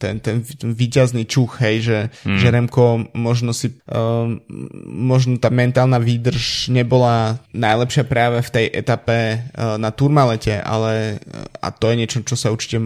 [0.00, 2.38] ten, ten, ten výťazný čuch, hej, že, mm.
[2.40, 4.40] že Remko možno si, um,
[4.88, 11.20] možno tá mentálna výdrž nebola najlepšia práve v tej etape uh, na Turmalete, ale
[11.60, 12.80] a to je niečo, čo sa určite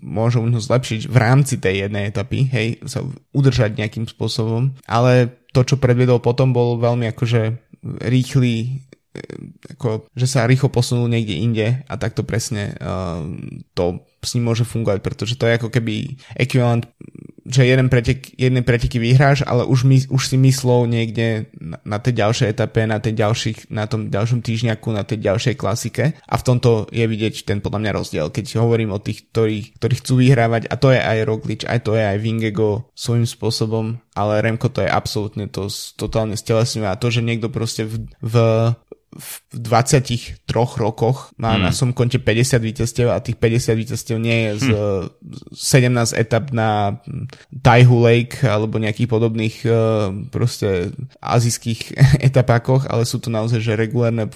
[0.00, 3.02] môže u zlepšiť v rámci tej jednej etapy, hej, sa
[3.34, 7.42] udržať nejakým spôsobom, ale to, čo predvedol potom, bol veľmi akože
[8.06, 8.86] rýchly
[9.76, 13.24] ako, že sa rýchlo posunul niekde inde a takto presne uh,
[13.72, 16.88] to s ním môže fungovať, pretože to je ako keby ekvivalent,
[17.46, 21.98] že jeden pretek, jedné preteky vyhráš, ale už, my, už si myslel niekde na, na
[22.02, 26.18] tej ďalšej etape, na, tej ďalších, na tom ďalšom týždňaku, na tej ďalšej klasike.
[26.26, 29.94] A v tomto je vidieť ten podľa mňa rozdiel, keď hovorím o tých, ktorí, ktorí
[30.02, 34.42] chcú vyhrávať a to je aj Roglič, aj to je aj Vingego svojím spôsobom, ale
[34.42, 36.88] Remko to je absolútne to totálne stelesňuje.
[36.90, 38.34] A to, že niekto proste v, v
[39.14, 40.44] v 23
[40.76, 41.62] rokoch má mm.
[41.62, 45.14] na som konte 50 víťazstiev a tých 50 víťazstiev nie je z hm.
[45.54, 47.00] 17 etap na
[47.62, 49.70] Taihu Lake alebo nejakých podobných e,
[50.28, 50.92] proste
[51.22, 51.96] azijských
[52.28, 54.28] etapákoch, ale sú to naozaj, že regulárne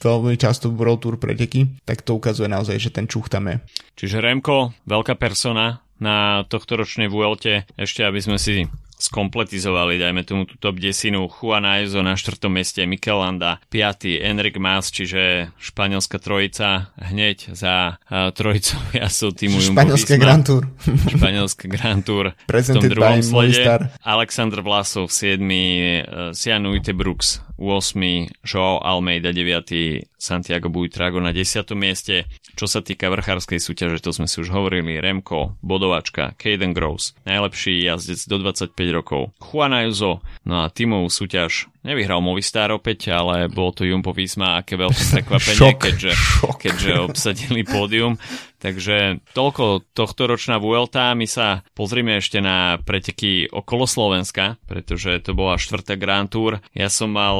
[0.00, 3.56] veľmi často World Tour preteky, tak to ukazuje naozaj, že ten čuch tam je.
[3.98, 10.48] Čiže Remko, veľká persona na tohto ročnej Vuelte, ešte aby sme si skompletizovali, dajme tomu
[10.48, 12.48] tú top desinu Juan Aizo na 4.
[12.48, 14.24] mieste, Mikelanda 5.
[14.24, 18.80] Enric Mas, čiže španielská trojica hneď za uh, trojicou
[19.16, 20.68] sú týmu Jumbo Španielské Grand Tour.
[21.14, 22.32] Španielské Grand Tour.
[22.48, 23.92] v tom druhom slede.
[24.00, 25.40] Alexander Vlasov 7.
[25.40, 28.44] Uh, Sian Uite Brooks 8.
[28.44, 30.08] Joao Almeida 9.
[30.16, 31.76] Santiago Buitrago na 10.
[31.76, 32.24] mieste.
[32.56, 37.84] Čo sa týka vrchárskej súťaže, to sme si už hovorili, Remko, bodovačka, Caden Gross, najlepší
[37.84, 43.70] jazdec do 25 rokov, Juan Ayuso, no a tímovú súťaž nevyhral Movistar opäť, ale bolo
[43.70, 46.12] to Jumbo Visma, aké veľké prekvapenie, keďže,
[46.58, 48.18] keďže obsadili pódium.
[48.56, 51.14] Takže toľko tohto ročná Vuelta.
[51.14, 56.58] My sa pozrieme ešte na preteky okolo Slovenska, pretože to bola štvrtá Grand Tour.
[56.72, 57.36] Ja som mal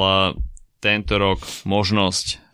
[0.87, 2.47] tento rok možnosť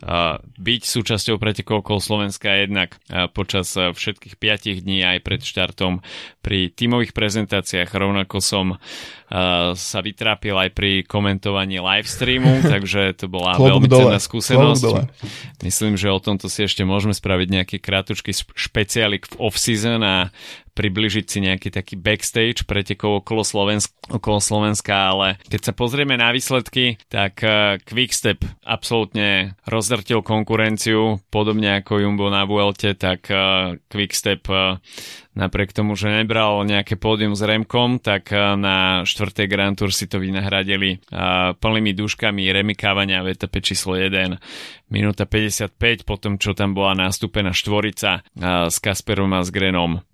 [0.59, 2.99] byť súčasťou pretekov okolo Slovenska jednak
[3.31, 6.03] počas všetkých 5 dní aj pred štartom
[6.43, 7.87] pri tímových prezentáciách.
[7.87, 8.65] Rovnako som
[9.73, 14.83] sa vytrápil aj pri komentovaní live streamu, takže to bola veľmi cenná skúsenosť.
[15.63, 20.35] Myslím, že o tomto si ešte môžeme spraviť nejaký krátučký špeciálik v off-season a
[20.73, 26.33] približiť si nejaký taký backstage pretekov okolo, Slovensk- okolo Slovenska, ale keď sa pozrieme na
[26.33, 34.49] výsledky, tak uh, Quickstep absolútne rozdrtil konkurenciu, podobne ako Jumbo na Vuelte, tak uh, Quickstep
[34.49, 34.81] uh,
[35.33, 39.49] napriek tomu, že nebral nejaké pódium s Remkom, tak na 4.
[39.49, 41.01] Grand Tour si to vynahradili
[41.57, 44.37] plnými duškami remikávania v etape číslo 1
[44.93, 48.21] minúta 55, potom čo tam bola nastúpená štvorica
[48.69, 50.05] s Kasperom a s Grenom,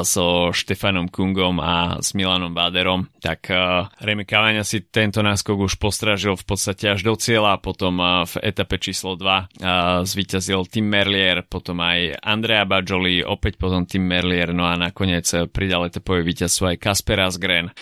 [0.00, 3.52] so Štefanom Kungom a s Milanom Baderom, tak
[4.00, 8.80] Remy Kavania si tento náskok už postražil v podstate až do cieľa, potom v etape
[8.80, 9.60] číslo 2
[10.08, 15.90] zvíťazil Tim Merlier, potom aj Andrea Bajoli, opäť potom Tim Merlier, no a nakoniec pridal
[15.90, 17.74] etapové víťazstvo aj Kasper Asgren.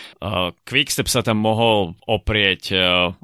[0.64, 2.72] Quickstep sa tam mohol oprieť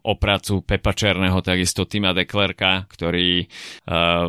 [0.05, 3.49] o prácu Pepa Černého, takisto Tima Deklerka, ktorí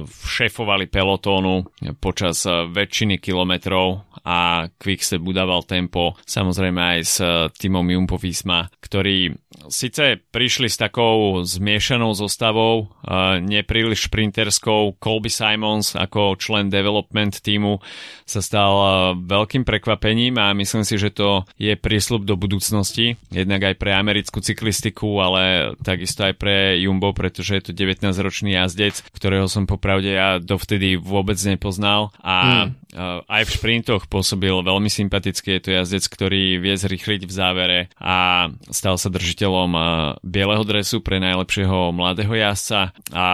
[0.08, 1.68] šéfovali pelotónu
[2.00, 9.32] počas väčšiny kilometrov a Quickstep budával tempo, samozrejme aj s uh, týmom Jumbo Visma, ktorí
[9.72, 12.92] síce prišli s takou zmiešanou zostavou,
[13.44, 14.98] nepríliš šprinterskou.
[14.98, 17.82] Colby Simons ako člen development týmu
[18.24, 18.74] sa stal
[19.16, 24.42] veľkým prekvapením a myslím si, že to je prísľub do budúcnosti, jednak aj pre americkú
[24.44, 30.38] cyklistiku, ale takisto aj pre Jumbo, pretože je to 19-ročný jazdec, ktorého som popravde ja
[30.38, 33.28] dovtedy vôbec nepoznal a mm.
[33.30, 35.58] aj v šprintoch pôsobil veľmi sympaticky.
[35.58, 39.72] Je to jazdec, ktorý vie zrychliť v závere a stal sa držiteľom
[40.26, 43.26] bieleho dresu pre najlepšieho mladého jazdca a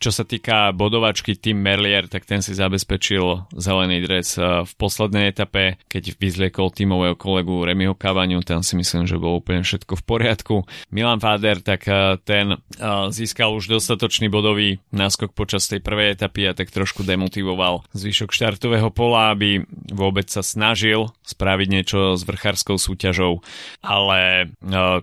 [0.00, 5.28] čo sa týka bodovačky Tim Merlier, tak ten si zabezpečil zelený dres eh, v poslednej
[5.28, 10.06] etape, keď vyzliekol tímového kolegu Remiho Kavaniu, tam si myslím, že bolo úplne všetko v
[10.08, 10.56] poriadku.
[10.88, 12.60] Milan Fader, tak eh, ten eh,
[13.12, 18.88] získal už dostatočný bodový náskok počas tej prvej etapy a tak trošku demotivoval zvyšok štartového
[18.88, 23.44] pola, aby vôbec sa snažil spraviť niečo s vrchárskou súťažou.
[23.84, 24.50] Ale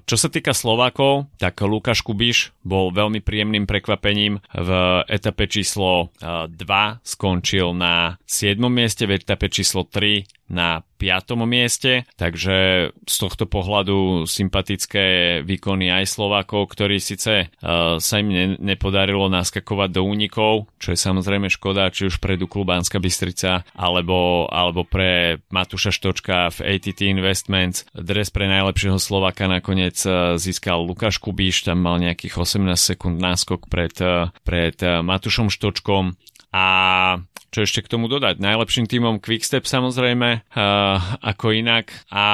[0.07, 4.69] čo sa týka Slovákov, tak Lukáš Kubiš bol veľmi príjemným prekvapením v
[5.07, 6.09] etape číslo
[6.47, 8.59] 2 skončil na 7.
[8.71, 11.37] mieste, v etape číslo 3 na 5.
[11.45, 18.57] mieste, takže z tohto pohľadu sympatické výkony aj Slovákov, ktorí síce uh, sa im ne-
[18.57, 24.49] nepodarilo naskakovať do únikov, čo je samozrejme škoda, či už pre Duklu Banská Bystrica, alebo,
[24.49, 27.85] alebo pre Matúša Štočka v ATT Investments.
[27.93, 33.69] Dres pre najlepšieho Slováka nakoniec uh, získal Lukáš Kubíš, tam mal nejakých 18 sekúnd náskok
[33.69, 36.17] pred, uh, pred uh, Matúšom Štočkom
[36.57, 36.67] a
[37.49, 38.39] čo ešte k tomu dodať?
[38.43, 41.91] Najlepším týmom Quickstep samozrejme, uh, ako inak.
[42.11, 42.25] A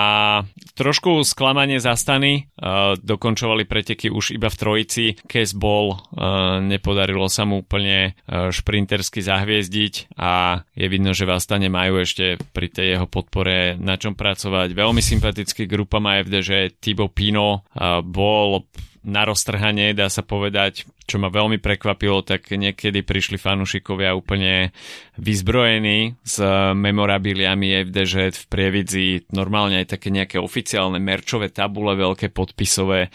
[0.73, 5.05] trošku sklamanie zastany, uh, dokončovali preteky už iba v trojici.
[5.29, 11.33] Kes bol, uh, nepodarilo sa mu úplne uh, šprintersky zahviezdiť a je vidno, že v
[11.37, 14.73] Astane majú ešte pri tej jeho podpore na čom pracovať.
[14.73, 18.65] Veľmi sympatický grupa má FD, že Thibaut Pino uh, bol
[19.03, 24.71] na roztrhanie, dá sa povedať, čo ma veľmi prekvapilo, tak niekedy prišli fanúšikovia úplne
[25.17, 26.41] vyzbrojení s
[26.73, 33.13] memorabiliami FDŽ v Prievidzi, normálne aj také nejaké oficiálne merčové tabule, veľké podpisové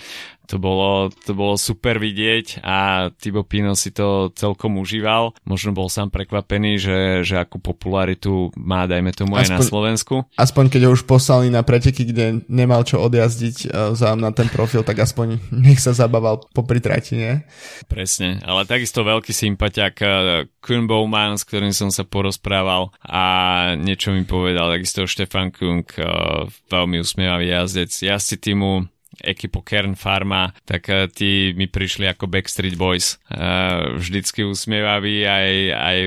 [0.49, 5.37] to bolo, to bolo super vidieť a Tibo Pino si to celkom užíval.
[5.45, 10.15] Možno bol sám prekvapený, že, že akú popularitu má, dajme tomu, aspoň, aj na Slovensku.
[10.41, 14.49] Aspoň keď ho už poslali na preteky, kde nemal čo odjazdiť uh, vzhľadom na ten
[14.49, 15.37] profil, tak aspoň
[15.69, 16.65] nech sa zabával po
[17.13, 17.45] nie?
[17.85, 23.25] Presne, ale takisto veľký sympatiak uh, Kuhn Bowman, s ktorým som sa porozprával a
[23.77, 27.91] niečo mi povedal, takisto Štefan Kung, uh, veľmi usmievavý jazdec.
[27.91, 28.87] Jazdci týmu
[29.19, 33.19] ekipu Kern Pharma, tak uh, tí mi prišli ako Backstreet Boys.
[33.27, 35.99] Uh, vždycky usmievaví aj, aj,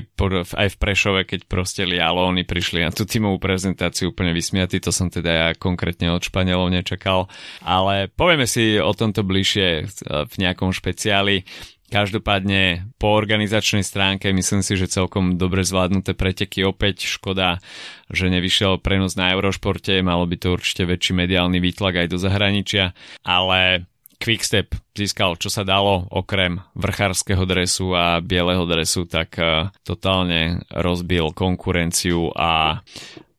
[0.55, 4.95] aj v Prešove, keď proste lialo, oni prišli na tú tímovú prezentáciu úplne vysmiatí, to
[4.95, 7.27] som teda ja konkrétne od Španielov nečakal,
[7.59, 9.67] ale povieme si o tomto bližšie
[10.07, 11.43] v nejakom špeciáli.
[11.91, 16.63] Každopádne po organizačnej stránke myslím si, že celkom dobre zvládnuté preteky.
[16.63, 17.59] Opäť škoda,
[18.07, 22.95] že nevyšiel prenos na Eurošporte, malo by to určite väčší mediálny výtlak aj do zahraničia,
[23.27, 23.91] ale
[24.21, 31.33] Quickstep získal, čo sa dalo, okrem vrchárskeho dresu a bieleho dresu, tak uh, totálne rozbil
[31.33, 32.79] konkurenciu a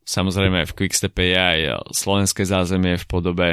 [0.04, 1.60] samozrejme v Quickstepe je aj
[1.94, 3.48] slovenské zázemie v podobe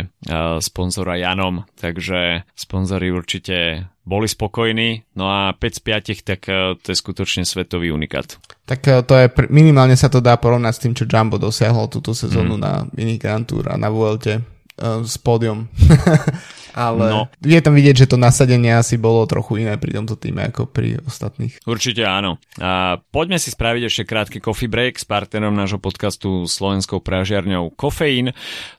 [0.59, 5.81] sponzora Janom, takže sponzory určite boli spokojní, no a 5 z
[6.25, 6.41] 5, tak
[6.81, 8.41] to je skutočne svetový unikát.
[8.65, 12.57] Tak to je, minimálne sa to dá porovnať s tým, čo Jumbo dosiahol túto sezónu
[12.57, 12.61] mm.
[12.61, 15.67] na mini Grand Tour a na Vuelte uh, s pódium.
[16.79, 17.21] ale no.
[17.41, 21.01] je tam vidieť, že to nasadenie asi bolo trochu iné pri tomto týme ako pri
[21.03, 21.59] ostatných.
[21.65, 22.37] Určite áno.
[22.61, 28.31] A poďme si spraviť ešte krátky coffee break s partnerom nášho podcastu slovenskou pražiarňou Kofeín.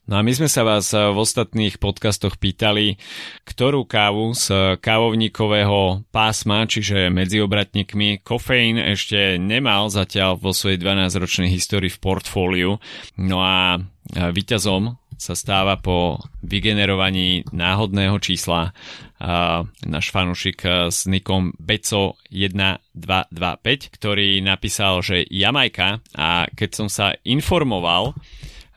[0.06, 2.98] No a my sme sa vás v ostatných podcastoch pýtali,
[3.46, 11.50] ktorú kávu z kávovníkového pásma, čiže medzi obratníkmi, Kofeín ešte nemal zatiaľ vo svojej 12-ročnej
[11.50, 12.70] histórii v portfóliu.
[13.20, 13.78] No a
[14.10, 18.72] víťazom sa stáva po vygenerovaní náhodného čísla.
[19.84, 28.16] Náš fanušik s nikom Beco1225, ktorý napísal, že Jamajka a keď som sa informoval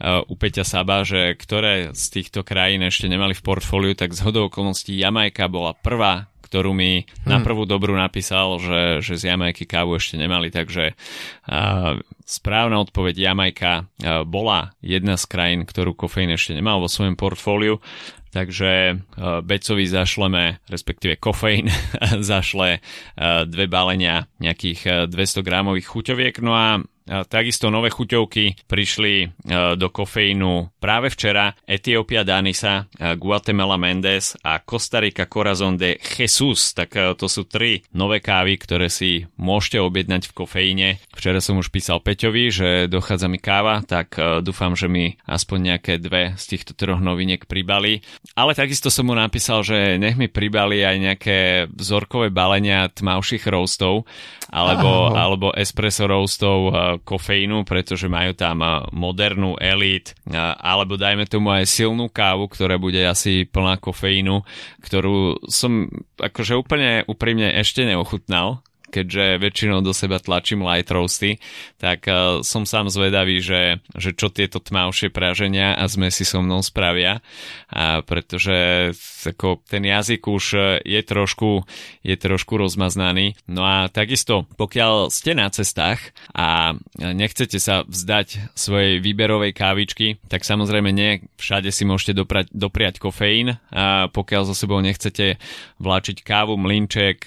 [0.03, 4.27] uh, u Peťa Saba, že ktoré z týchto krajín ešte nemali v portfóliu, tak z
[4.27, 7.25] hodou okolností Jamajka bola prvá, ktorú mi hmm.
[7.25, 11.97] na prvú dobru napísal, že, že z Jamajky kávu ešte nemali, takže uh,
[12.29, 17.81] správna odpoveď Jamajka uh, bola jedna z krajín, ktorú kofeín ešte nemal vo svojom portfóliu,
[18.29, 21.73] takže uh, Becovi zašleme, respektíve kofeín
[22.21, 29.13] zašle uh, dve balenia nejakých uh, 200 gramových chuťoviek, no a Takisto nové chuťovky prišli
[29.19, 29.27] e,
[29.75, 31.51] do kofeínu práve včera.
[31.67, 34.63] Etiópia Danisa, e, Guatemala Mendes a
[35.03, 36.71] Rica Corazon de Jesus.
[36.71, 40.89] Tak e, to sú tri nové kávy, ktoré si môžete objednať v kofeíne.
[41.11, 45.93] Včera som už písal Peťovi, že dochádza mi káva, tak dúfam, že mi aspoň nejaké
[45.99, 47.99] dve z týchto troch noviniek pribali.
[48.39, 51.37] Ale takisto som mu napísal, že nech mi pribali aj nejaké
[51.67, 54.07] vzorkové balenia tmavších roastov
[54.53, 56.69] alebo, alebo espresso roastov
[57.01, 58.61] kofeínu, pretože majú tam
[58.93, 60.13] modernú elite,
[60.61, 64.45] alebo dajme tomu aj silnú kávu, ktorá bude asi plná kofeínu,
[64.85, 65.89] ktorú som
[66.21, 68.61] akože úplne úprimne ešte neochutnal,
[68.93, 71.41] keďže väčšinou do seba tlačím light roasty,
[71.81, 76.61] tak uh, som sám zvedavý, že, že čo tieto tmavšie praženia a zmesi so mnou
[76.61, 77.25] spravia,
[77.73, 78.93] a pretože
[79.25, 81.63] ako, ten jazyk už e, je trošku,
[82.03, 83.39] je trošku rozmaznaný.
[83.47, 90.43] No a takisto, pokiaľ ste na cestách a nechcete sa vzdať svojej výberovej kávičky, tak
[90.43, 95.39] samozrejme nie všade si môžete doprať, dopriať kofeín, a pokiaľ so sebou nechcete
[95.79, 97.23] vláčiť kávu, mlinček,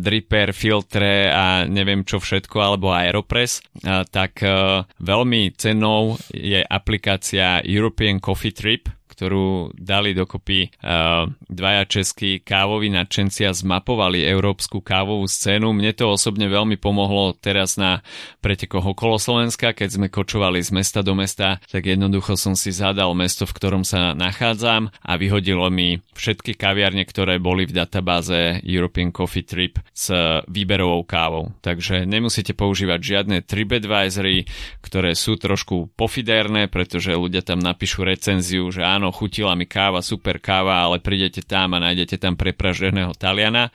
[0.00, 3.60] dripper, filter, filtre a neviem čo všetko, alebo Aeropress,
[4.08, 8.88] tak e, veľmi cenou je aplikácia European Coffee Trip,
[9.20, 15.76] ktorú dali dokopy uh, dvaja českí kávoví nadšenci a zmapovali európsku kávovú scénu.
[15.76, 18.00] Mne to osobne veľmi pomohlo teraz na
[18.40, 23.12] pretekoch okolo Slovenska, keď sme kočovali z mesta do mesta, tak jednoducho som si zadal
[23.12, 29.12] mesto, v ktorom sa nachádzam a vyhodilo mi všetky kaviarne, ktoré boli v databáze European
[29.12, 30.08] Coffee Trip s
[30.48, 31.52] výberovou kávou.
[31.60, 34.48] Takže nemusíte používať žiadne TripAdvisory,
[34.80, 40.38] ktoré sú trošku pofiderné, pretože ľudia tam napíšu recenziu, že áno, chutila mi káva, super
[40.38, 43.74] káva, ale prídete tam a nájdete tam prepraženého Taliana.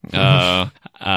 [0.00, 0.66] Uh,
[0.96, 1.14] a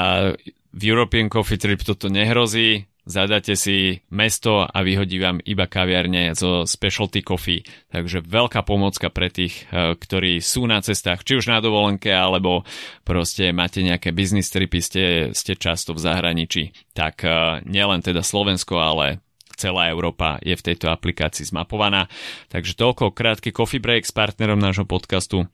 [0.74, 6.68] v European Coffee Trip toto nehrozí, zadáte si mesto a vyhodí vám iba kaviarne zo
[6.68, 7.64] specialty coffee.
[7.88, 12.64] Takže veľká pomocka pre tých, ktorí sú na cestách, či už na dovolenke, alebo
[13.04, 16.76] proste máte nejaké business tripy, ste, ste často v zahraničí.
[16.92, 17.24] Tak
[17.64, 19.23] nielen teda Slovensko, ale
[19.54, 22.10] celá Európa je v tejto aplikácii zmapovaná.
[22.52, 25.46] Takže toľko krátky coffee break s partnerom nášho podcastu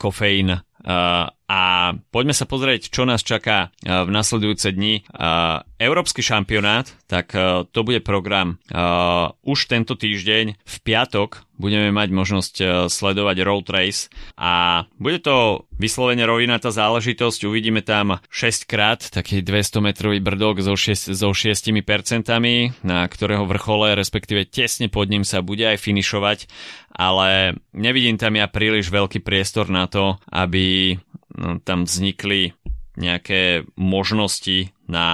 [0.00, 0.64] Kofeín.
[1.44, 5.04] A poďme sa pozrieť, čo nás čaká uh, v nasledujúce dni.
[5.12, 8.56] Uh, Európsky šampionát, tak uh, to bude program
[9.44, 10.56] už tento týždeň.
[10.56, 12.54] V piatok budeme mať možnosť
[12.90, 17.46] sledovať road race a bude to vyslovene rovinatá záležitosť.
[17.46, 21.70] Uvidíme tam 6 krát taký 200 metrový brdok so, 6, so 6%,
[22.82, 26.38] na ktorého vrchole, respektíve tesne pod ním sa bude aj finišovať,
[26.94, 30.96] ale nevidím tam ja príliš veľký priestor na to, aby
[31.64, 32.54] tam vznikli
[32.94, 35.08] nejaké možnosti na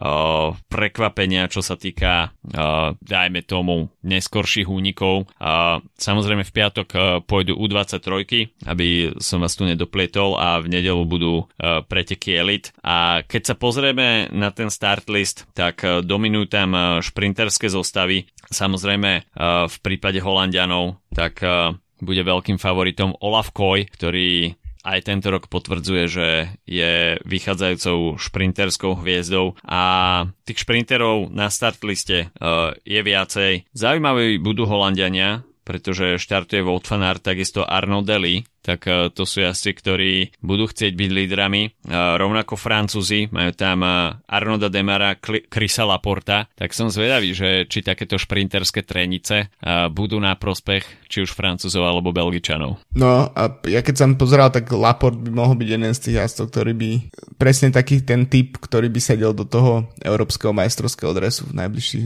[0.00, 5.28] uh, prekvapenia, čo sa týka, uh, dajme tomu, neskorších únikov.
[5.36, 11.04] Uh, samozrejme v piatok uh, pôjdu U23, aby som vás tu nedoplietol a v nedelu
[11.04, 12.72] budú uh, preteky elit.
[12.80, 18.24] A keď sa pozrieme na ten start list, tak uh, dominujú tam uh, šprinterské zostavy.
[18.48, 25.32] Samozrejme uh, v prípade Holandianov, tak uh, bude veľkým favoritom Olaf Koy, ktorý aj tento
[25.32, 26.28] rok potvrdzuje, že
[26.68, 29.82] je vychádzajúcou šprinterskou hviezdou a
[30.44, 32.28] tých šprinterov na start liste
[32.84, 33.64] je viacej.
[33.72, 39.44] Zaujímaví budú Holandiania, pretože štartuje Wout van Aert, takisto Arno Deli, tak uh, to sú
[39.44, 41.62] jazdci, ktorí budú chcieť byť lídrami.
[41.84, 47.84] Uh, rovnako Francúzi, majú tam uh, Arnolda Demara, Krisa Laporta, tak som zvedavý, že či
[47.84, 49.52] takéto šprinterské trénice
[49.92, 52.80] budú na prospech či už Francúzov alebo Belgičanov.
[52.96, 56.46] No a ja keď som pozeral, tak Laport by mohol byť jeden z tých jazdcov,
[56.52, 56.90] ktorý by
[57.40, 61.56] presne taký ten typ, ktorý by sedel do toho európskeho majstrovského dresu v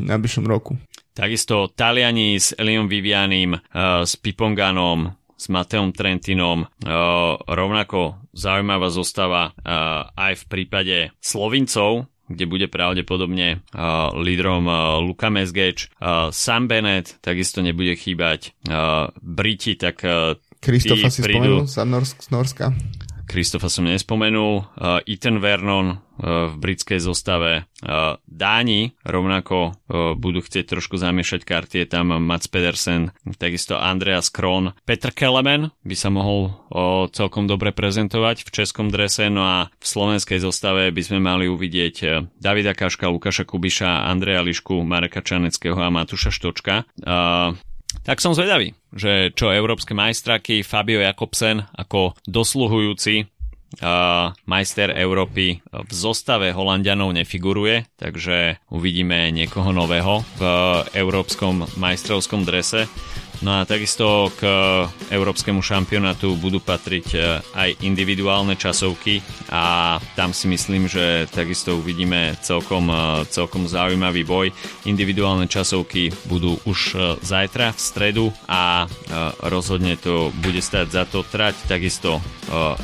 [0.07, 0.79] najbližšom roku.
[1.19, 6.63] Takisto Taliani s Eliom Vivianim, uh, s Piponganom, s Mateom Trentinom.
[6.63, 15.03] Uh, rovnako zaujímavá zostava uh, aj v prípade Slovincov, kde bude pravdepodobne uh, lídrom uh,
[15.03, 15.91] Luka Mesgeč.
[15.99, 18.55] Uh, Sam Bennett takisto nebude chýbať.
[18.71, 21.67] Uh, Briti, tak uh, Kristofa si prídu...
[21.67, 22.71] spomenul z Norska.
[23.29, 30.41] Kristofa som nespomenul, uh, Ethan Vernon uh, v britskej zostave, uh, Dáni rovnako uh, budú
[30.41, 36.09] chcieť trošku zamiešať karty, je tam Mats Pedersen, takisto Andreas Kron, Petr Kelemen by sa
[36.09, 41.21] mohol uh, celkom dobre prezentovať v českom drese, no a v slovenskej zostave by sme
[41.21, 46.89] mali uvidieť uh, Davida Kaška, Lukáša Kubiša, Andreja Lišku, Mareka Čaneckého a Matúša Štočka.
[47.05, 47.53] Uh,
[48.05, 55.93] tak som zvedavý, že čo európske majstraky Fabio Jakobsen ako dosluhujúci uh, majster Európy v
[55.93, 60.43] zostave Holandianov nefiguruje, takže uvidíme niekoho nového v
[60.97, 62.89] európskom majstrovskom drese.
[63.39, 64.43] No a takisto k
[65.15, 67.19] európskemu šampionátu budú patriť e,
[67.55, 69.23] aj individuálne časovky
[69.55, 74.51] a tam si myslím, že takisto uvidíme celkom, e, celkom zaujímavý boj.
[74.91, 78.91] Individuálne časovky budú už e, zajtra v stredu a
[79.47, 82.21] rozhodne to bude stať za to trať takisto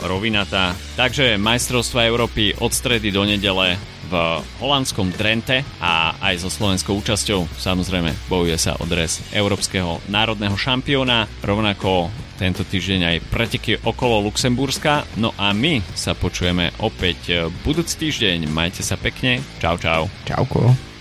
[0.07, 0.76] rovinatá.
[0.94, 3.76] Takže majstrovstva Európy od stredy do nedele
[4.09, 4.14] v
[4.61, 11.24] holandskom Drente a aj so slovenskou účasťou samozrejme bojuje sa o dres Európskeho národného šampióna,
[11.40, 15.09] rovnako tento týždeň aj preteky okolo Luxemburska.
[15.16, 18.51] No a my sa počujeme opäť budúci týždeň.
[18.51, 19.40] Majte sa pekne.
[19.62, 20.11] Čau, čau.
[20.28, 20.93] Čauko.